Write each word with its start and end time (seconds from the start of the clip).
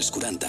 Als 0.00 0.10
40. 0.10 0.48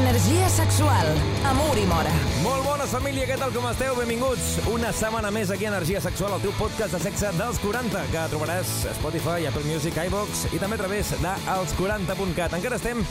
Energia 0.00 0.48
sexual, 0.48 1.06
amor 1.46 1.78
i 1.78 1.86
mora. 1.86 2.10
Molt 2.42 2.66
bones, 2.66 2.90
família, 2.90 3.22
què 3.30 3.38
tal, 3.38 3.54
com 3.54 3.68
esteu? 3.70 3.94
Benvinguts 4.00 4.66
una 4.72 4.90
setmana 4.90 5.30
més 5.30 5.54
aquí 5.54 5.68
a 5.68 5.70
Energia 5.70 6.02
Sexual, 6.02 6.34
el 6.34 6.42
teu 6.42 6.56
podcast 6.58 6.98
de 6.98 7.04
sexe 7.06 7.30
dels 7.38 7.62
40, 7.62 8.02
que 8.10 8.26
trobaràs 8.34 8.74
a 8.90 8.98
Spotify, 8.98 9.46
Apple 9.46 9.62
Music, 9.70 10.02
iVox 10.10 10.48
i 10.50 10.58
també 10.58 10.74
a 10.74 10.82
través 10.82 11.14
de 11.22 11.38
els40.cat. 11.54 12.58
Encara 12.58 12.82
estem 12.82 13.06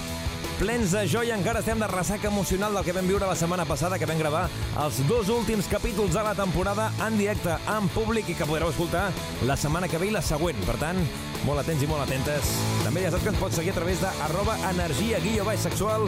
plens 0.59 0.91
de 0.91 1.03
joia, 1.07 1.35
encara 1.37 1.61
estem 1.61 1.79
de 1.79 1.87
ressaca 1.87 2.27
emocional 2.27 2.73
del 2.75 2.85
que 2.85 2.93
vam 2.95 3.07
viure 3.07 3.27
la 3.27 3.35
setmana 3.37 3.65
passada, 3.65 3.99
que 3.99 4.07
vam 4.09 4.19
gravar 4.19 4.47
els 4.83 4.99
dos 5.09 5.29
últims 5.33 5.67
capítols 5.71 6.13
de 6.13 6.23
la 6.23 6.33
temporada 6.35 6.91
en 7.05 7.17
directe, 7.17 7.55
en 7.75 7.87
públic, 7.93 8.29
i 8.29 8.35
que 8.37 8.47
podreu 8.49 8.71
escoltar 8.71 9.09
la 9.47 9.57
setmana 9.57 9.87
que 9.87 10.01
ve 10.01 10.09
i 10.09 10.15
la 10.15 10.23
següent. 10.25 10.59
Per 10.67 10.75
tant, 10.81 10.99
molt 11.47 11.63
atents 11.63 11.83
i 11.83 11.89
molt 11.89 12.05
atentes. 12.05 12.53
També 12.83 13.03
ja 13.05 13.11
saps 13.13 13.25
que 13.25 13.33
ens 13.33 13.41
pots 13.41 13.59
seguir 13.59 13.73
a 13.73 13.77
través 13.79 14.01
de 14.03 14.11
arroba 14.27 14.57
energia 14.69 15.21
guió 15.23 15.45
baix 15.47 15.63
sexual 15.65 16.07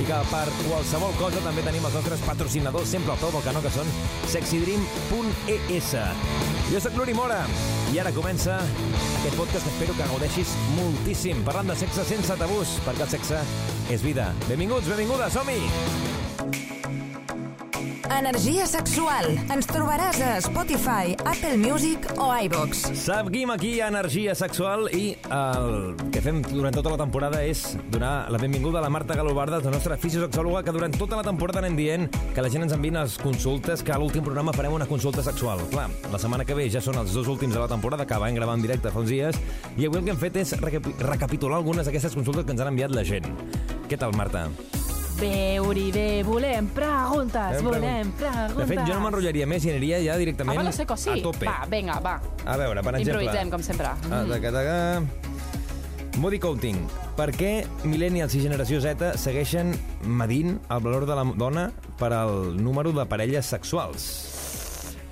i 0.00 0.04
que 0.08 0.20
per 0.32 0.46
qualsevol 0.66 1.16
cosa 1.20 1.42
també 1.46 1.64
tenim 1.66 1.84
els 1.86 1.98
nostres 2.00 2.22
patrocinadors 2.26 2.94
sempre 2.96 3.14
al 3.14 3.22
peu 3.22 3.34
del 3.34 3.46
canó 3.46 3.64
que 3.64 3.74
són 3.74 3.94
sexydream.es. 4.32 5.94
Jo 6.66 6.80
sóc 6.82 6.96
l'Uri 6.98 7.12
Mora 7.14 7.44
i 7.94 8.00
ara 8.02 8.10
comença 8.10 8.56
aquest 8.58 9.36
podcast 9.38 9.68
que 9.68 9.70
espero 9.70 9.94
que 9.94 10.08
gaudeixis 10.10 10.54
moltíssim 10.74 11.44
parlant 11.46 11.70
de 11.70 11.76
sexe 11.78 12.02
sense 12.08 12.38
tabús 12.40 12.74
perquè 12.82 13.06
el 13.06 13.12
sexe 13.14 13.42
és 13.94 14.02
vida. 14.02 14.32
Benvinguts, 14.48 14.90
benvingudes, 14.90 15.38
som-hi! 15.38 15.62
Energia 18.06 18.66
sexual. 18.70 19.26
Ens 19.50 19.66
trobaràs 19.66 20.20
a 20.22 20.36
Spotify, 20.44 21.16
Apple 21.26 21.56
Music 21.58 22.06
o 22.22 22.28
iVox. 22.30 22.84
Seguim 22.94 23.50
aquí 23.50 23.80
a 23.80 23.88
Energia 23.90 24.34
Sexual 24.38 24.86
i 24.94 25.16
el 25.34 25.96
que 26.14 26.22
fem 26.22 26.38
durant 26.46 26.76
tota 26.76 26.92
la 26.94 27.00
temporada 27.00 27.42
és 27.42 27.74
donar 27.90 28.30
la 28.30 28.38
benvinguda 28.38 28.78
a 28.78 28.84
la 28.84 28.92
Marta 28.92 29.16
Galobardes, 29.18 29.64
la 29.66 29.74
nostra 29.74 29.98
fisiosexòloga, 29.98 30.62
que 30.62 30.76
durant 30.76 30.94
tota 30.94 31.18
la 31.18 31.26
temporada 31.26 31.64
anem 31.64 31.76
dient 31.78 32.06
que 32.34 32.44
la 32.44 32.52
gent 32.52 32.68
ens 32.68 32.76
envia 32.76 33.00
les 33.00 33.18
consultes, 33.18 33.82
que 33.82 33.94
a 33.94 33.98
l'últim 33.98 34.24
programa 34.24 34.54
farem 34.54 34.78
una 34.78 34.86
consulta 34.86 35.26
sexual. 35.26 35.66
Clar, 35.74 35.90
la 36.12 36.22
setmana 36.22 36.46
que 36.46 36.54
ve 36.54 36.70
ja 36.70 36.84
són 36.84 37.02
els 37.02 37.16
dos 37.16 37.26
últims 37.26 37.58
de 37.58 37.60
la 37.60 37.68
temporada, 37.68 38.06
que 38.06 38.22
vam 38.22 38.38
gravar 38.38 38.54
en 38.54 38.62
directe 38.62 38.94
fa 38.94 39.02
uns 39.02 39.10
dies, 39.10 39.42
i 39.76 39.90
avui 39.90 39.98
el 39.98 40.06
que 40.06 40.14
hem 40.14 40.22
fet 40.22 40.42
és 40.44 40.54
recapi 40.62 40.94
recapitular 41.02 41.58
algunes 41.58 41.86
d'aquestes 41.90 42.14
consultes 42.14 42.46
que 42.46 42.54
ens 42.54 42.62
han 42.62 42.74
enviat 42.76 42.94
la 42.94 43.04
gent. 43.04 43.30
Què 43.90 43.98
tal, 43.98 44.14
Marta? 44.14 44.50
Bé, 45.16 45.58
Uri, 45.60 45.90
bé, 45.92 46.22
volem 46.22 46.66
preguntes, 46.76 47.62
volem 47.64 48.10
preguntes. 48.18 48.56
De 48.58 48.66
fet, 48.68 48.82
jo 48.84 48.94
no 48.98 49.00
m'enrotllaria 49.06 49.46
més 49.48 49.64
i 49.64 49.70
aniria 49.72 50.00
ja 50.04 50.16
directament 50.20 50.60
Ah, 50.60 50.72
sé 50.72 50.84
que 50.84 50.96
sí. 51.00 51.08
a 51.08 51.22
tope. 51.22 51.46
Va, 51.48 51.64
vinga, 51.70 51.98
va. 52.04 52.20
A 52.44 52.56
veure, 52.60 52.82
per 52.82 52.94
exemple... 52.98 53.22
Improvisem, 53.24 53.50
com 53.50 53.62
sempre. 53.62 53.86
Ah, 53.86 53.96
Mm. 54.24 54.28
taca, 54.30 54.52
taca. 54.52 55.02
Body 56.20 56.38
counting. 56.38 56.76
Per 57.16 57.30
què 57.32 57.66
millennials 57.84 58.34
i 58.34 58.40
generació 58.40 58.80
Z 58.80 59.16
segueixen 59.16 59.74
medint 60.04 60.58
el 60.68 60.80
valor 60.80 61.06
de 61.06 61.14
la 61.16 61.24
dona 61.36 61.70
per 61.98 62.12
al 62.12 62.56
número 62.62 62.92
de 62.92 63.06
parelles 63.06 63.46
sexuals? 63.46 64.35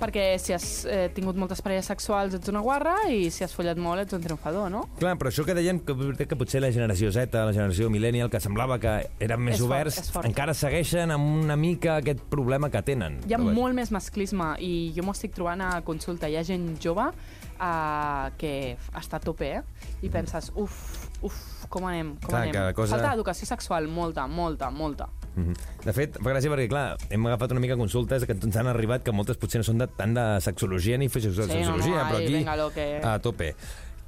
Perquè 0.05 0.25
si 0.41 0.53
has 0.53 0.65
eh, 0.85 1.07
tingut 1.15 1.37
moltes 1.39 1.61
parelles 1.65 1.87
sexuals 1.89 2.35
ets 2.37 2.49
una 2.51 2.61
guarra 2.61 2.93
i 3.09 3.31
si 3.33 3.43
has 3.45 3.53
follat 3.57 3.79
molt 3.81 4.03
ets 4.05 4.13
un 4.13 4.21
triomfador, 4.21 4.69
no? 4.69 4.83
Clar, 4.99 5.15
però 5.17 5.31
això 5.31 5.45
que 5.47 5.55
deien 5.57 5.79
que, 5.81 5.95
que 6.29 6.37
potser 6.37 6.61
la 6.61 6.69
generació 6.75 7.09
Z, 7.15 7.33
la 7.33 7.53
generació 7.55 7.89
millennial, 7.89 8.29
que 8.29 8.39
semblava 8.43 8.77
que 8.79 8.93
eren 9.19 9.41
més 9.41 9.55
És 9.57 9.63
fort, 9.63 9.71
oberts, 9.71 9.97
és 10.03 10.11
fort. 10.13 10.29
encara 10.29 10.53
segueixen 10.53 11.11
amb 11.15 11.43
una 11.45 11.55
mica 11.57 11.97
aquest 12.03 12.21
problema 12.29 12.69
que 12.69 12.83
tenen. 12.85 13.17
Hi 13.25 13.33
ha 13.33 13.39
Però 13.41 13.49
bé. 13.49 13.55
molt 13.57 13.73
més 13.81 13.91
masclisme 13.95 14.53
i 14.61 14.71
jo 14.95 15.03
m'ho 15.07 15.15
estic 15.17 15.33
trobant 15.35 15.65
a 15.65 15.71
consulta. 15.87 16.29
Hi 16.29 16.37
ha 16.37 16.43
gent 16.45 16.75
jove 16.83 17.07
uh, 17.09 18.29
que 18.37 18.53
està 18.93 19.17
a 19.17 19.23
tope 19.23 19.49
eh? 19.57 19.61
i 20.05 20.09
penses, 20.13 20.51
uf, 20.55 20.77
uf, 21.25 21.39
com 21.71 21.87
anem? 21.89 22.13
Com 22.21 22.29
Clar, 22.35 22.47
anem? 22.49 22.73
cosa- 22.77 22.97
Falta 22.99 23.13
educació 23.17 23.47
sexual, 23.49 23.87
molta, 23.87 24.27
molta, 24.27 24.69
molta. 24.69 25.09
Mhm. 25.35 25.53
De 25.85 25.93
fet, 25.93 26.17
fa 26.17 26.29
gràcia 26.31 26.49
perquè, 26.51 26.67
clar, 26.69 26.97
hem 27.09 27.25
agafat 27.27 27.51
una 27.51 27.59
mica 27.59 27.75
consultes 27.75 28.25
que 28.25 28.31
ens 28.33 28.55
han 28.55 28.67
arribat 28.67 29.03
que 29.03 29.11
moltes 29.11 29.37
potser 29.37 29.59
no 29.59 29.63
són 29.67 29.77
de, 29.77 29.87
tant 29.87 30.13
de 30.15 30.23
sexologia 30.41 30.97
ni 30.97 31.09
fisiologia, 31.09 31.65
no, 31.65 31.77
no, 31.77 31.83
però 31.83 32.17
ai, 32.17 32.23
aquí 32.23 32.33
venga, 32.33 32.55
lo 32.55 32.69
que- 32.71 33.01
a 33.03 33.19
tope. 33.19 33.55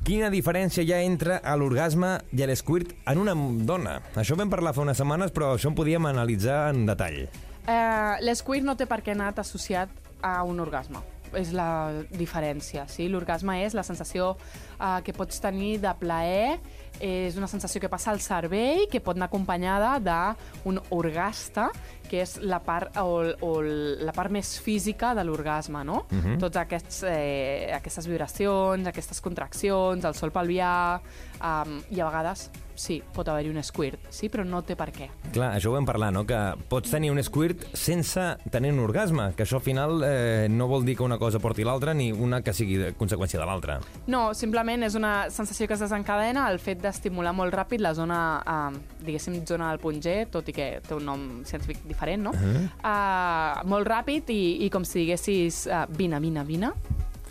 Quina 0.03 0.29
diferència 0.29 0.83
hi 0.85 0.93
ha 0.93 1.01
entre 1.03 1.41
l'orgasme 1.57 2.19
i 2.31 2.45
l'esquirt 2.45 2.93
en 3.07 3.17
una 3.17 3.33
dona? 3.65 3.97
Això 4.15 4.37
vam 4.37 4.49
parlar 4.49 4.73
fa 4.73 4.81
unes 4.85 4.95
setmanes, 4.97 5.33
però 5.33 5.55
això 5.57 5.67
en 5.67 5.75
podíem 5.75 6.05
analitzar 6.05 6.69
en 6.69 6.85
detall. 6.85 7.27
Eh, 7.67 8.15
L'esquir 8.21 8.61
no 8.63 8.77
té 8.77 8.85
per 8.87 9.01
què 9.03 9.11
anar 9.11 9.33
associat 9.35 9.89
a 10.21 10.43
un 10.43 10.59
orgasme. 10.63 10.99
És 11.35 11.51
la 11.51 11.91
diferència, 12.15 12.85
sí? 12.87 13.09
L'orgasme 13.09 13.57
és 13.65 13.73
la 13.75 13.83
sensació 13.83 14.37
eh, 14.79 15.01
que 15.03 15.11
pots 15.11 15.41
tenir 15.43 15.81
de 15.81 15.91
plaer, 15.99 16.59
és 16.99 17.37
una 17.37 17.47
sensació 17.47 17.81
que 17.81 17.89
passa 17.89 18.11
al 18.11 18.21
cervell, 18.23 18.85
que 18.91 19.01
pot 19.03 19.17
anar 19.17 19.27
acompanyada 19.27 19.97
d'un 20.03 20.79
orgasta, 20.95 21.69
que 22.07 22.21
és 22.23 22.37
la 22.41 22.59
part, 22.63 22.95
o, 23.03 23.23
o 23.43 23.51
la 23.61 24.13
part 24.15 24.31
més 24.31 24.55
física 24.63 25.13
de 25.17 25.25
l'orgasme, 25.27 25.83
no? 25.83 26.05
Uh 26.11 26.17
-huh. 26.17 26.37
Tots 26.39 26.57
aquests, 26.57 27.03
eh, 27.03 27.71
aquestes 27.75 28.07
vibracions, 28.07 28.87
aquestes 28.87 29.21
contraccions, 29.21 30.03
el 30.05 30.15
sol 30.15 30.31
pelvià, 30.31 30.99
um, 31.41 31.81
i 31.91 31.99
a 31.99 32.05
vegades, 32.05 32.49
sí, 32.77 33.01
pot 33.13 33.27
haver-hi 33.27 33.51
un 33.51 33.61
squirt, 33.65 34.07
sí, 34.13 34.29
però 34.29 34.45
no 34.47 34.61
té 34.65 34.77
per 34.79 34.89
què. 34.95 35.09
Clar, 35.33 35.51
això 35.57 35.71
ho 35.71 35.75
vam 35.75 35.87
parlar, 35.87 36.11
no? 36.15 36.23
Que 36.29 36.39
pots 36.69 36.93
tenir 36.93 37.11
un 37.11 37.21
squirt 37.25 37.65
sense 37.77 38.23
tenir 38.53 38.71
un 38.75 38.81
orgasme, 38.85 39.31
que 39.35 39.43
això 39.43 39.59
al 39.59 39.65
final 39.65 40.03
eh, 40.05 40.47
no 40.49 40.69
vol 40.69 40.85
dir 40.85 40.97
que 40.97 41.05
una 41.05 41.17
cosa 41.17 41.41
porti 41.43 41.65
l'altra 41.67 41.93
ni 41.97 42.11
una 42.13 42.41
que 42.45 42.53
sigui 42.53 42.77
de 42.81 42.91
conseqüència 42.97 43.41
de 43.41 43.47
l'altra. 43.49 43.79
No, 44.07 44.31
simplement 44.37 44.85
és 44.87 44.95
una 44.99 45.29
sensació 45.33 45.67
que 45.67 45.75
es 45.77 45.83
desencadena 45.83 46.47
el 46.51 46.61
fet 46.63 46.81
d'estimular 46.83 47.33
molt 47.35 47.55
ràpid 47.55 47.83
la 47.83 47.93
zona, 47.97 48.21
eh, 48.41 49.01
diguéssim, 49.07 49.41
zona 49.47 49.71
del 49.73 49.81
punt 49.83 50.01
G, 50.03 50.19
tot 50.31 50.47
i 50.49 50.55
que 50.55 50.69
té 50.85 50.95
un 50.95 51.05
nom 51.07 51.27
científic 51.47 51.83
diferent, 51.87 52.23
no? 52.29 52.31
Uh 52.31 52.37
-huh. 52.37 52.63
uh, 52.83 53.67
molt 53.67 53.87
ràpid 53.87 54.29
i, 54.29 54.65
i 54.65 54.69
com 54.69 54.83
si 54.85 54.99
diguessis 54.99 55.67
uh, 55.67 55.85
vine, 55.89 56.19
vine, 56.19 56.43
vine, 56.43 56.71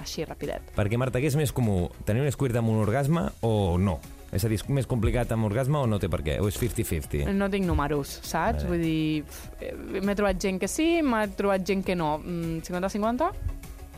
així 0.01 0.25
rapidet. 0.25 0.63
Perquè, 0.77 0.97
Marta, 0.97 1.19
què 1.19 1.27
és 1.27 1.37
més 1.37 1.53
comú? 1.53 1.91
Tenir 2.05 2.23
un 2.23 2.33
squirt 2.33 2.57
amb 2.57 2.69
un 2.69 2.81
orgasme 2.83 3.31
o 3.41 3.77
no? 3.79 4.01
És 4.37 4.45
a 4.45 4.51
dir, 4.53 4.59
és 4.61 4.67
més 4.69 4.89
complicat 4.89 5.31
amb 5.33 5.49
orgasme 5.49 5.81
o 5.81 5.87
no 5.89 5.99
té 6.03 6.11
per 6.13 6.21
què? 6.27 6.37
O 6.45 6.51
és 6.51 6.59
50-50? 6.61 7.31
No 7.37 7.49
tinc 7.53 7.65
números, 7.69 8.19
saps? 8.21 8.67
Vale. 8.67 8.73
Vull 8.73 8.85
dir, 8.85 9.25
eh, 9.61 9.73
m'he 10.05 10.17
trobat 10.19 10.41
gent 10.43 10.61
que 10.61 10.69
sí, 10.69 11.01
m'he 11.03 11.25
trobat 11.39 11.65
gent 11.67 11.85
que 11.87 11.97
no. 11.97 12.19
Mm, 12.21 12.61
50-50? 12.69 13.33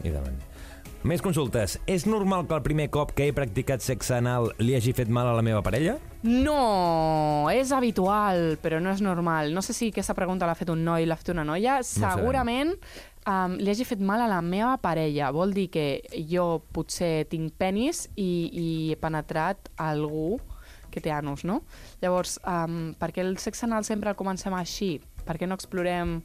I 0.07 0.15
davant. 0.15 0.39
Més 1.09 1.23
consultes. 1.25 1.79
És 1.89 2.05
normal 2.05 2.45
que 2.45 2.53
el 2.53 2.61
primer 2.61 2.91
cop 2.93 3.15
que 3.17 3.31
he 3.31 3.33
practicat 3.33 3.81
sexe 3.81 4.19
anal 4.19 4.51
li 4.61 4.75
hagi 4.77 4.93
fet 4.93 5.09
mal 5.09 5.31
a 5.31 5.33
la 5.33 5.45
meva 5.47 5.63
parella? 5.65 5.95
No, 6.21 7.49
és 7.49 7.73
habitual, 7.73 8.59
però 8.61 8.77
no 8.83 8.93
és 8.93 9.01
normal. 9.01 9.55
No 9.57 9.63
sé 9.65 9.73
si 9.73 9.89
aquesta 9.89 10.13
pregunta 10.19 10.45
l'ha 10.45 10.59
fet 10.59 10.69
un 10.69 10.83
noi 10.85 11.09
l'ha 11.09 11.17
fet 11.17 11.33
una 11.33 11.47
noia. 11.49 11.79
Segurament 11.87 12.75
um, 13.25 13.57
li 13.57 13.73
hagi 13.73 13.89
fet 13.89 14.05
mal 14.05 14.21
a 14.21 14.29
la 14.29 14.43
meva 14.45 14.75
parella. 14.85 15.31
Vol 15.33 15.57
dir 15.57 15.71
que 15.73 15.87
jo 16.29 16.61
potser 16.77 17.25
tinc 17.33 17.57
penis 17.57 18.05
i, 18.13 18.29
i 18.53 18.69
he 18.93 19.01
penetrat 19.01 19.73
algú 19.81 20.37
que 20.93 21.01
té 21.01 21.15
anus, 21.15 21.41
no? 21.49 21.63
Llavors, 22.05 22.37
um, 22.45 22.93
per 23.01 23.15
què 23.17 23.25
el 23.25 23.39
sexe 23.41 23.65
anal 23.65 23.89
sempre 23.89 24.13
el 24.13 24.21
comencem 24.21 24.53
així? 24.61 24.99
Per 25.25 25.41
què 25.41 25.49
no 25.49 25.57
explorem 25.57 26.19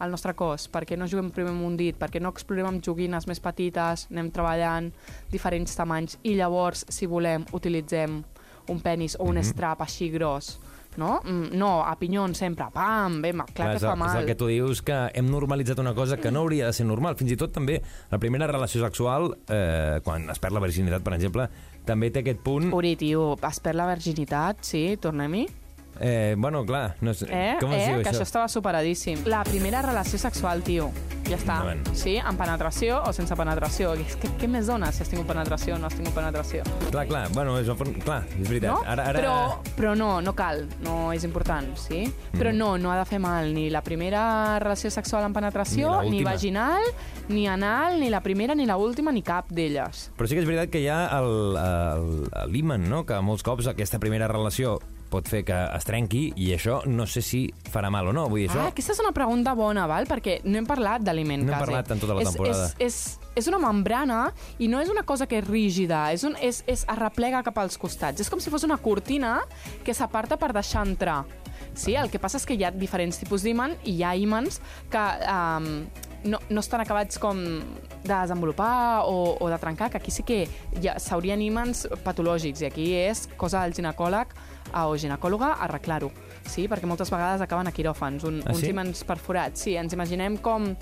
el 0.00 0.14
nostre 0.14 0.34
cos? 0.38 0.68
Per 0.72 0.84
què 0.86 0.98
no 0.98 1.08
juguem 1.10 1.30
primer 1.34 1.52
amb 1.54 1.66
un 1.66 1.76
dit? 1.78 1.96
Per 1.98 2.10
què 2.12 2.22
no 2.22 2.32
explorem 2.34 2.70
amb 2.70 2.84
joguines 2.84 3.28
més 3.30 3.42
petites? 3.42 4.06
Anem 4.12 4.32
treballant 4.34 4.90
diferents 5.32 5.76
tamanys 5.78 6.18
i 6.22 6.36
llavors, 6.38 6.86
si 6.92 7.08
volem, 7.10 7.46
utilitzem 7.56 8.22
un 8.68 8.82
penis 8.84 9.16
o 9.18 9.28
un 9.28 9.40
strap 9.44 9.80
així 9.82 10.10
gros, 10.12 10.58
no? 10.98 11.20
Mm, 11.24 11.56
no, 11.56 11.70
a 11.86 11.94
pinyon 11.98 12.34
sempre, 12.36 12.66
pam, 12.74 13.20
bé, 13.22 13.32
clar, 13.54 13.70
és, 13.74 13.80
que 13.80 13.86
fa 13.86 13.94
mal. 13.96 14.10
és 14.12 14.22
el 14.22 14.28
que 14.28 14.36
tu 14.38 14.48
dius, 14.50 14.82
que 14.84 14.98
hem 15.14 15.30
normalitzat 15.30 15.80
una 15.80 15.94
cosa 15.96 16.18
que 16.20 16.32
no 16.34 16.42
hauria 16.44 16.68
de 16.68 16.76
ser 16.76 16.86
normal. 16.88 17.16
Fins 17.16 17.32
i 17.32 17.38
tot 17.40 17.54
també 17.54 17.78
la 18.10 18.20
primera 18.20 18.50
relació 18.50 18.82
sexual, 18.84 19.30
eh, 19.48 20.00
quan 20.04 20.28
es 20.28 20.42
perd 20.42 20.58
la 20.58 20.64
virginitat, 20.64 21.06
per 21.06 21.14
exemple, 21.16 21.48
també 21.88 22.12
té 22.12 22.24
aquest 22.24 22.44
punt... 22.44 22.68
Uri, 22.76 22.96
tio, 23.00 23.30
has 23.40 23.62
perd 23.64 23.80
la 23.80 23.88
virginitat, 23.94 24.60
sí? 24.66 24.84
Tornem-hi? 25.00 25.46
Eh, 26.00 26.34
bueno, 26.38 26.64
clar, 26.64 26.96
no 27.00 27.12
sé, 27.14 27.26
Eh? 27.30 27.56
com 27.60 27.72
es 27.72 27.82
eh? 27.82 27.86
diu 27.92 28.02
que 28.02 28.08
això? 28.10 28.16
això 28.18 28.22
estava 28.22 28.48
superadíssim. 28.48 29.24
La 29.26 29.42
primera 29.44 29.82
relació 29.82 30.18
sexual, 30.18 30.62
tio. 30.62 30.90
Ja 31.28 31.36
està. 31.36 31.58
Endavant. 31.60 31.88
Sí? 31.92 32.14
Amb 32.16 32.38
penetració 32.40 33.02
o 33.04 33.12
sense 33.12 33.36
penetració. 33.36 33.90
És 34.00 34.14
que, 34.16 34.30
què 34.40 34.48
més 34.48 34.66
dona 34.66 34.88
si 34.92 35.02
has 35.02 35.10
tingut 35.10 35.26
penetració 35.28 35.74
o 35.74 35.78
no 35.78 35.86
has 35.90 35.94
tingut 35.98 36.14
penetració? 36.16 36.62
Clar, 36.90 37.06
clar, 37.10 37.28
bueno, 37.34 37.58
és, 37.60 37.68
clar, 38.04 38.22
és 38.40 38.48
veritat. 38.48 38.70
No? 38.70 38.78
Ara, 38.86 39.04
ara... 39.10 39.18
Però, 39.20 39.34
però 39.76 39.94
no, 39.98 40.22
no 40.24 40.32
cal, 40.34 40.62
no 40.80 41.12
és 41.12 41.24
important, 41.28 41.74
sí? 41.76 42.06
Però 42.32 42.54
no, 42.54 42.78
no 42.78 42.92
ha 42.92 42.96
de 42.96 43.04
fer 43.04 43.18
mal 43.20 43.52
ni 43.52 43.68
la 43.68 43.82
primera 43.84 44.58
relació 44.58 44.90
sexual 44.90 45.24
amb 45.28 45.36
penetració, 45.36 45.98
Ni 46.06 46.10
ni, 46.18 46.22
vaginal, 46.24 46.80
ni 47.28 47.46
anal, 47.46 48.00
ni 48.00 48.08
la 48.08 48.22
primera, 48.22 48.54
ni 48.54 48.64
la 48.64 48.78
última, 48.80 49.12
ni 49.12 49.20
cap 49.22 49.50
d'elles. 49.52 50.10
Però 50.16 50.26
sí 50.30 50.34
que 50.34 50.40
és 50.40 50.48
veritat 50.48 50.70
que 50.72 50.80
hi 50.80 50.88
ha 50.88 51.02
el- 51.18 51.58
el- 51.60 52.52
l'himen, 52.52 52.88
no? 52.88 53.04
que 53.04 53.20
molts 53.20 53.42
cops 53.44 53.66
aquesta 53.68 53.98
primera 53.98 54.28
relació 54.28 54.78
pot 55.10 55.28
fer 55.28 55.42
que 55.48 55.56
es 55.76 55.86
trenqui 55.88 56.22
i 56.36 56.50
això 56.56 56.80
no 56.88 57.06
sé 57.08 57.22
si 57.24 57.42
farà 57.72 57.90
mal 57.90 58.10
o 58.10 58.12
no. 58.12 58.26
Vull 58.28 58.42
dir, 58.44 58.50
això... 58.50 58.60
Ah, 58.66 58.72
aquesta 58.72 58.92
és 58.92 59.00
una 59.02 59.12
pregunta 59.16 59.54
bona, 59.58 59.86
val? 59.88 60.06
perquè 60.08 60.38
no 60.44 60.58
hem 60.60 60.66
parlat 60.68 61.04
d'aliment, 61.04 61.44
No 61.46 61.52
hem 61.52 61.56
quasi. 61.56 61.64
parlat 61.66 61.92
en 61.94 62.02
tota 62.02 62.16
la 62.18 62.22
és, 62.24 62.28
temporada. 62.32 62.66
És, 62.78 62.98
és, 63.16 63.32
és 63.42 63.48
una 63.50 63.60
membrana 63.62 64.20
i 64.58 64.68
no 64.68 64.80
és 64.84 64.90
una 64.92 65.04
cosa 65.08 65.26
que 65.26 65.40
és 65.40 65.46
rígida, 65.46 66.08
és, 66.12 66.24
un, 66.28 66.36
és, 66.40 66.62
és 66.66 66.84
arreplega 66.88 67.42
cap 67.46 67.58
als 67.62 67.78
costats. 67.80 68.20
És 68.20 68.28
com 68.32 68.40
si 68.40 68.52
fos 68.52 68.66
una 68.68 68.76
cortina 68.76 69.38
que 69.84 69.94
s'aparta 69.96 70.36
per 70.36 70.52
deixar 70.56 70.84
entrar. 70.86 71.22
Sí, 71.78 71.94
el 71.94 72.10
que 72.10 72.18
passa 72.22 72.38
és 72.38 72.46
que 72.46 72.54
hi 72.58 72.64
ha 72.66 72.70
diferents 72.74 73.18
tipus 73.20 73.42
d'imant 73.46 73.74
i 73.84 73.96
hi 73.98 74.04
ha 74.06 74.12
imants 74.18 74.60
que 74.90 75.02
um, 75.30 75.86
no, 76.24 76.40
no 76.50 76.60
estan 76.60 76.82
acabats 76.82 77.18
com 77.22 77.38
de 77.38 78.14
desenvolupar 78.14 79.04
o, 79.06 79.36
o 79.38 79.48
de 79.50 79.58
trencar, 79.58 79.90
que 79.90 79.98
aquí 79.98 80.10
sí 80.10 80.24
que 80.26 80.40
s'haurien 80.98 81.42
imants 81.42 81.86
patològics 82.04 82.62
i 82.62 82.68
aquí 82.70 82.88
és 82.98 83.26
cosa 83.36 83.62
del 83.64 83.74
ginecòleg 83.78 84.34
o 84.74 84.96
ginecòloga 84.96 85.54
arreglar-ho. 85.64 86.10
Sí, 86.48 86.68
perquè 86.68 86.86
moltes 86.86 87.10
vegades 87.10 87.40
acaben 87.44 87.66
a 87.68 87.72
quiròfans, 87.72 88.24
un, 88.24 88.42
Ah, 88.44 88.52
uns 88.52 88.60
sí? 88.60 88.70
imants 88.70 89.04
perforats. 89.04 89.60
Sí, 89.60 89.76
ens 89.76 89.92
imaginem 89.92 90.36
com 90.38 90.74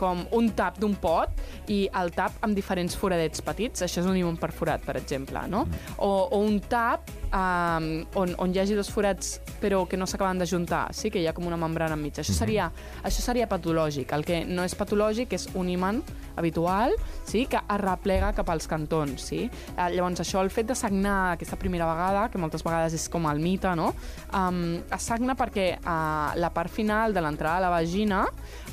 com 0.00 0.22
un 0.32 0.48
tap 0.56 0.78
d'un 0.80 0.94
pot 0.96 1.28
i 1.68 1.82
el 2.00 2.08
tap 2.16 2.38
amb 2.46 2.56
diferents 2.56 2.94
foradets 2.96 3.42
petits. 3.44 3.82
Això 3.84 4.00
és 4.00 4.06
un 4.08 4.16
imant 4.16 4.38
perforat, 4.40 4.80
per 4.86 4.96
exemple, 4.96 5.42
no? 5.52 5.66
O, 5.98 6.08
o 6.32 6.38
un 6.40 6.56
tap 6.60 7.10
um, 7.28 7.90
on, 8.16 8.32
on 8.40 8.54
hi 8.54 8.62
hagi 8.62 8.78
dos 8.78 8.88
forats 8.88 9.40
però 9.60 9.82
que 9.88 9.98
no 10.00 10.06
s'acaben 10.08 10.40
de 10.40 10.46
juntar, 10.48 10.86
sí? 10.96 11.10
que 11.10 11.20
hi 11.20 11.26
ha 11.28 11.34
com 11.36 11.46
una 11.46 11.58
membrana 11.60 11.98
enmig. 11.98 12.16
Això 12.22 12.32
seria, 12.32 12.70
això 13.04 13.20
seria 13.20 13.48
patològic. 13.50 14.14
El 14.16 14.24
que 14.24 14.44
no 14.48 14.64
és 14.64 14.74
patològic 14.74 15.36
és 15.36 15.50
un 15.54 15.68
imant 15.68 16.00
habitual 16.40 16.96
sí? 17.28 17.46
que 17.50 17.60
arreplega 17.60 18.32
cap 18.36 18.50
als 18.52 18.68
cantons. 18.70 19.28
Sí? 19.30 19.44
Eh, 19.46 19.88
llavors, 19.94 20.20
això, 20.24 20.42
el 20.44 20.52
fet 20.52 20.70
de 20.70 20.76
sagnar 20.78 21.34
aquesta 21.36 21.58
primera 21.60 21.88
vegada, 21.90 22.28
que 22.30 22.40
moltes 22.40 22.64
vegades 22.66 22.96
és 22.96 23.08
com 23.12 23.28
el 23.30 23.42
mite, 23.42 23.72
no? 23.78 23.92
um, 24.34 24.62
es 24.80 25.06
sagna 25.06 25.36
perquè 25.38 25.72
uh, 25.78 26.36
la 26.38 26.52
part 26.54 26.72
final 26.72 27.14
de 27.14 27.24
l'entrada 27.24 27.60
a 27.60 27.66
la 27.68 27.72
vagina, 27.72 28.24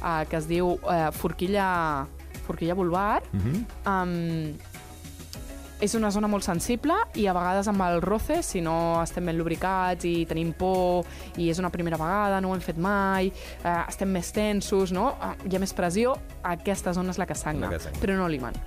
uh, 0.02 0.24
que 0.30 0.40
es 0.40 0.48
diu 0.50 0.76
uh, 0.78 1.10
forquilla, 1.16 1.68
forquilla 2.48 2.78
vulvar, 2.78 3.22
um, 3.36 4.56
és 5.80 5.94
una 5.94 6.10
zona 6.12 6.28
molt 6.28 6.44
sensible 6.44 6.96
i 7.16 7.28
a 7.30 7.34
vegades 7.38 7.68
amb 7.70 7.82
el 7.86 8.02
roce, 8.02 8.42
si 8.44 8.62
no 8.66 9.02
estem 9.04 9.26
ben 9.30 9.38
lubricats 9.38 10.06
i 10.10 10.26
tenim 10.26 10.54
por 10.58 11.06
i 11.38 11.50
és 11.52 11.60
una 11.62 11.70
primera 11.70 11.98
vegada, 12.02 12.40
no 12.42 12.50
ho 12.50 12.56
hem 12.56 12.62
fet 12.66 12.78
mai, 12.82 13.30
eh, 13.64 13.76
estem 13.88 14.10
més 14.10 14.32
tensos, 14.34 14.92
no? 14.92 15.12
Eh, 15.22 15.50
hi 15.52 15.56
ha 15.56 15.60
més 15.62 15.74
pressió, 15.78 16.16
aquesta 16.44 16.94
zona 16.98 17.12
és 17.14 17.20
la 17.22 17.28
que 17.30 17.36
sagna, 17.36 17.68
La 17.70 17.78
que 17.78 17.84
sagna. 17.84 18.00
però 18.02 18.18
no 18.18 18.28
l'imant. 18.28 18.58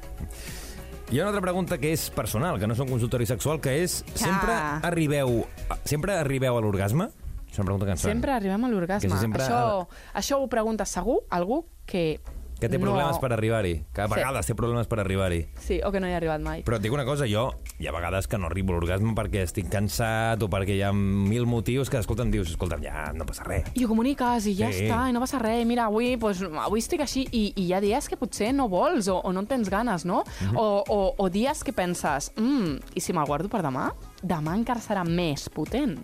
Hi 1.11 1.19
ha 1.19 1.23
una 1.25 1.31
altra 1.33 1.43
pregunta 1.43 1.79
que 1.79 1.91
és 1.93 2.09
personal, 2.15 2.61
que 2.61 2.69
no 2.71 2.75
és 2.75 2.79
un 2.81 2.87
consultori 2.89 3.27
sexual, 3.27 3.61
que 3.61 3.83
és 3.83 4.05
sempre 4.15 4.53
Ah. 4.55 4.79
arribeu, 4.85 5.45
sempre 5.85 6.15
arribeu 6.15 6.57
a 6.57 6.61
l'orgasme? 6.61 7.09
És 7.51 7.59
una 7.59 7.65
pregunta 7.65 7.87
que 7.87 7.91
ens 7.97 8.03
fan. 8.03 8.13
Sempre 8.13 8.31
arribem 8.31 8.65
a 8.65 8.69
l'orgasme. 8.69 9.11
Si 9.11 9.19
sempre- 9.19 9.43
Això, 9.43 9.89
això 10.15 10.39
ho 10.39 10.47
pregunta 10.49 10.85
segur 10.87 11.25
algú 11.31 11.65
que... 11.85 12.21
Que 12.61 12.69
té 12.69 12.79
no... 12.79 12.85
problemes 12.87 13.19
per 13.19 13.33
arribar-hi. 13.33 13.75
Que 13.95 14.03
a 14.03 14.09
Sí. 14.09 14.15
vegades 14.15 14.47
té 14.47 14.55
problemes 14.55 14.87
per 14.87 15.01
arribar-hi. 15.01 15.47
Sí, 15.59 15.81
o 15.85 15.91
que 15.91 16.01
no 16.01 16.07
hi 16.07 16.13
ha 16.13 16.19
arribat 16.21 16.41
mai. 16.45 16.63
Però 16.63 16.77
et 16.77 16.83
dic 16.83 16.93
una 16.93 17.05
cosa, 17.09 17.27
jo 17.27 17.47
hi 17.81 17.87
ha 17.89 17.93
vegades 17.93 18.29
que 18.29 18.39
no 18.39 18.47
arribo 18.51 18.75
a 18.75 18.77
l'orgasme 18.79 19.15
perquè 19.17 19.43
estic 19.47 19.71
cansat 19.73 20.43
o 20.43 20.49
perquè 20.53 20.77
hi 20.77 20.83
ha 20.83 20.93
mil 20.93 21.47
motius 21.47 21.89
que, 21.91 21.99
escolta, 21.99 22.23
em 22.23 22.31
dius, 22.31 22.51
escolta, 22.51 22.77
ja 22.83 23.11
no 23.17 23.25
passa 23.27 23.45
res. 23.49 23.65
I 23.75 23.85
ho 23.85 23.89
comuniques 23.89 24.47
i 24.47 24.55
ja 24.55 24.71
Sí. 24.71 24.85
està, 24.87 25.09
i 25.09 25.13
no 25.17 25.21
passa 25.21 25.39
res. 25.41 25.65
Mira, 25.67 25.87
avui, 25.87 26.17
pues, 26.21 26.43
avui 26.43 26.79
estic 26.85 27.01
així 27.01 27.27
i, 27.33 27.53
i 27.57 27.65
hi 27.67 27.73
ha 27.73 27.81
dies 27.81 28.09
que 28.09 28.17
potser 28.21 28.53
no 28.55 28.69
vols 28.69 29.09
o, 29.09 29.17
o 29.19 29.33
no 29.33 29.41
en 29.41 29.47
tens 29.47 29.71
ganes, 29.71 30.05
no? 30.05 30.23
Mhm. 30.43 30.57
o, 30.57 30.85
o, 30.87 31.15
o 31.17 31.31
dies 31.31 31.65
que 31.65 31.73
penses, 31.73 32.33
mm, 32.37 32.77
i 32.95 33.01
si 33.01 33.13
me'l 33.13 33.27
guardo 33.27 33.49
per 33.49 33.63
demà? 33.63 33.91
Demà 34.23 34.55
encara 34.59 34.81
serà 34.81 35.03
més 35.09 35.49
potent. 35.49 35.97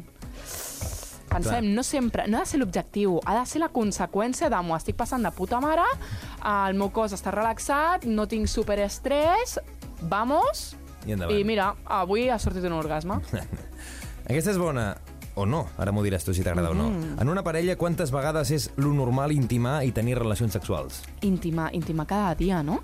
Pensem, 1.26 1.64
Clar. 1.64 1.74
no 1.74 1.82
sempre, 1.82 2.26
no 2.30 2.38
ha 2.38 2.44
de 2.44 2.50
ser 2.50 2.60
l'objectiu, 2.60 3.18
ha 3.26 3.34
de 3.38 3.44
ser 3.50 3.60
la 3.60 3.70
conseqüència 3.74 4.50
de 4.52 4.60
m'ho 4.62 4.76
estic 4.78 4.96
passant 4.96 5.26
de 5.26 5.32
puta 5.34 5.60
mare, 5.60 5.86
el 6.46 6.78
meu 6.78 6.92
cos 6.94 7.16
està 7.16 7.34
relaxat, 7.34 8.06
no 8.06 8.28
tinc 8.30 8.48
superestrès, 8.50 9.58
vamos, 10.06 10.76
I 11.06 11.16
endavant. 11.16 11.36
i 11.36 11.44
mira, 11.44 11.72
avui 11.84 12.28
ha 12.30 12.38
sortit 12.38 12.64
un 12.64 12.78
orgasme. 12.78 13.18
Aquesta 14.30 14.54
és 14.54 14.58
bona 14.58 14.94
o 15.36 15.44
no, 15.44 15.66
ara 15.76 15.92
m'ho 15.92 16.02
diràs 16.02 16.24
tu 16.24 16.32
si 16.32 16.42
t'agrada 16.42 16.70
o 16.72 16.74
no. 16.74 16.88
Mm-hmm. 16.88 17.20
En 17.20 17.28
una 17.28 17.42
parella, 17.44 17.76
quantes 17.76 18.10
vegades 18.10 18.50
és 18.56 18.70
lo 18.80 18.94
normal 18.96 19.34
intimar 19.34 19.82
i 19.84 19.92
tenir 19.92 20.16
relacions 20.16 20.56
sexuals? 20.56 21.02
Intima, 21.28 21.68
intima 21.76 22.06
cada 22.08 22.32
dia, 22.34 22.62
no? 22.64 22.80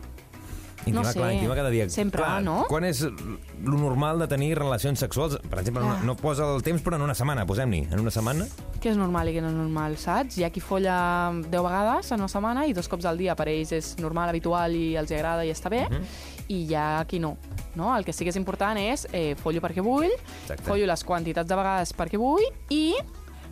Intimar, 0.85 1.05
No 1.05 1.13
sé. 1.13 1.19
clar, 1.19 1.33
intimar 1.33 1.57
cada 1.57 1.71
dia. 1.71 1.89
Sempre, 1.89 2.23
clar, 2.23 2.43
no? 2.43 2.65
Quan 2.69 2.85
és 2.85 3.03
lo 3.03 3.77
normal 3.79 4.19
de 4.19 4.27
tenir 4.29 4.57
relacions 4.59 4.99
sexuals? 4.99 5.39
Per 5.49 5.59
exemple, 5.61 5.83
no, 5.83 5.93
Ah. 5.93 6.01
no 6.03 6.17
posa 6.17 6.45
el 6.55 6.63
temps, 6.63 6.83
però 6.83 6.97
en 6.97 7.03
una 7.03 7.15
setmana, 7.15 7.47
posem-n'hi. 7.47 7.93
En 7.93 8.01
una 8.01 8.11
setmana? 8.11 8.47
Què 8.81 8.91
és 8.91 8.97
normal 8.97 9.29
i 9.29 9.33
què 9.37 9.41
no 9.43 9.49
és 9.49 9.55
normal, 9.55 9.97
saps? 9.97 10.39
Hi 10.39 10.45
ha 10.45 10.51
qui 10.51 10.61
folla 10.61 11.31
10 11.49 11.63
vegades 11.63 12.11
en 12.13 12.19
una 12.21 12.29
setmana 12.29 12.67
i 12.67 12.73
dos 12.73 12.89
cops 12.89 13.05
al 13.05 13.17
dia 13.17 13.37
per 13.37 13.47
ells 13.49 13.71
és 13.73 13.97
normal, 13.99 14.29
habitual 14.29 14.75
i 14.75 14.97
els 14.97 15.11
agrada 15.13 15.45
i 15.45 15.51
està 15.51 15.71
bé, 15.71 15.89
Mhm. 15.89 16.03
i 16.49 16.65
hi 16.67 16.75
ha 16.75 17.05
qui 17.07 17.21
no. 17.21 17.37
no. 17.77 17.97
El 17.97 18.05
que 18.05 18.13
sí 18.13 18.25
que 18.25 18.31
és 18.31 18.37
important 18.37 18.77
és 18.79 19.07
eh, 19.13 19.37
follo 19.37 19.61
perquè 19.61 19.81
vull, 19.83 20.11
Exacte. 20.43 20.65
follo 20.65 20.85
les 20.87 21.05
quantitats 21.05 21.49
de 21.49 21.55
vegades 21.55 21.95
perquè 21.97 22.19
vull 22.19 22.43
i 22.71 22.95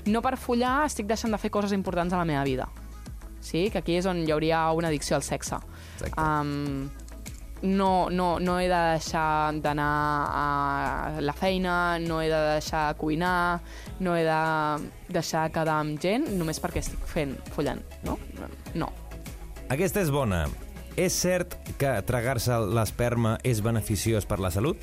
no 0.06 0.20
per 0.20 0.36
follar 0.36 0.84
estic 0.86 1.06
deixant 1.06 1.30
de 1.30 1.38
fer 1.38 1.50
coses 1.50 1.72
importants 1.72 2.12
a 2.12 2.16
la 2.16 2.24
meva 2.24 2.42
vida. 2.42 2.68
Sí? 3.40 3.70
Que 3.70 3.78
aquí 3.78 3.94
és 3.96 4.04
on 4.04 4.18
hi 4.26 4.30
hauria 4.32 4.70
una 4.72 4.88
addicció 4.88 5.16
al 5.16 5.22
sexe. 5.22 5.56
Exacte. 5.94 6.20
Um, 6.20 6.90
no, 7.62 8.08
no, 8.10 8.38
no 8.40 8.54
he 8.60 8.68
de 8.68 8.80
deixar 8.94 9.52
d'anar 9.60 9.90
a 10.30 11.20
la 11.20 11.32
feina, 11.36 11.98
no 12.00 12.20
he 12.22 12.28
de 12.30 12.40
deixar 12.54 12.86
de 12.92 12.98
cuinar, 13.00 13.60
no 14.00 14.16
he 14.16 14.24
de 14.24 14.40
deixar 15.12 15.48
de 15.48 15.54
quedar 15.58 15.78
amb 15.82 16.00
gent 16.00 16.26
només 16.38 16.60
perquè 16.62 16.80
estic 16.84 17.04
fent, 17.10 17.36
follant, 17.54 17.82
no? 18.06 18.16
No. 18.74 18.88
Aquesta 19.70 20.00
és 20.02 20.10
bona. 20.10 20.46
És 20.98 21.14
cert 21.14 21.54
que 21.78 21.92
tragar-se 22.08 22.56
l'esperma 22.74 23.36
és 23.46 23.60
beneficiós 23.62 24.26
per 24.26 24.40
la 24.42 24.50
salut? 24.50 24.82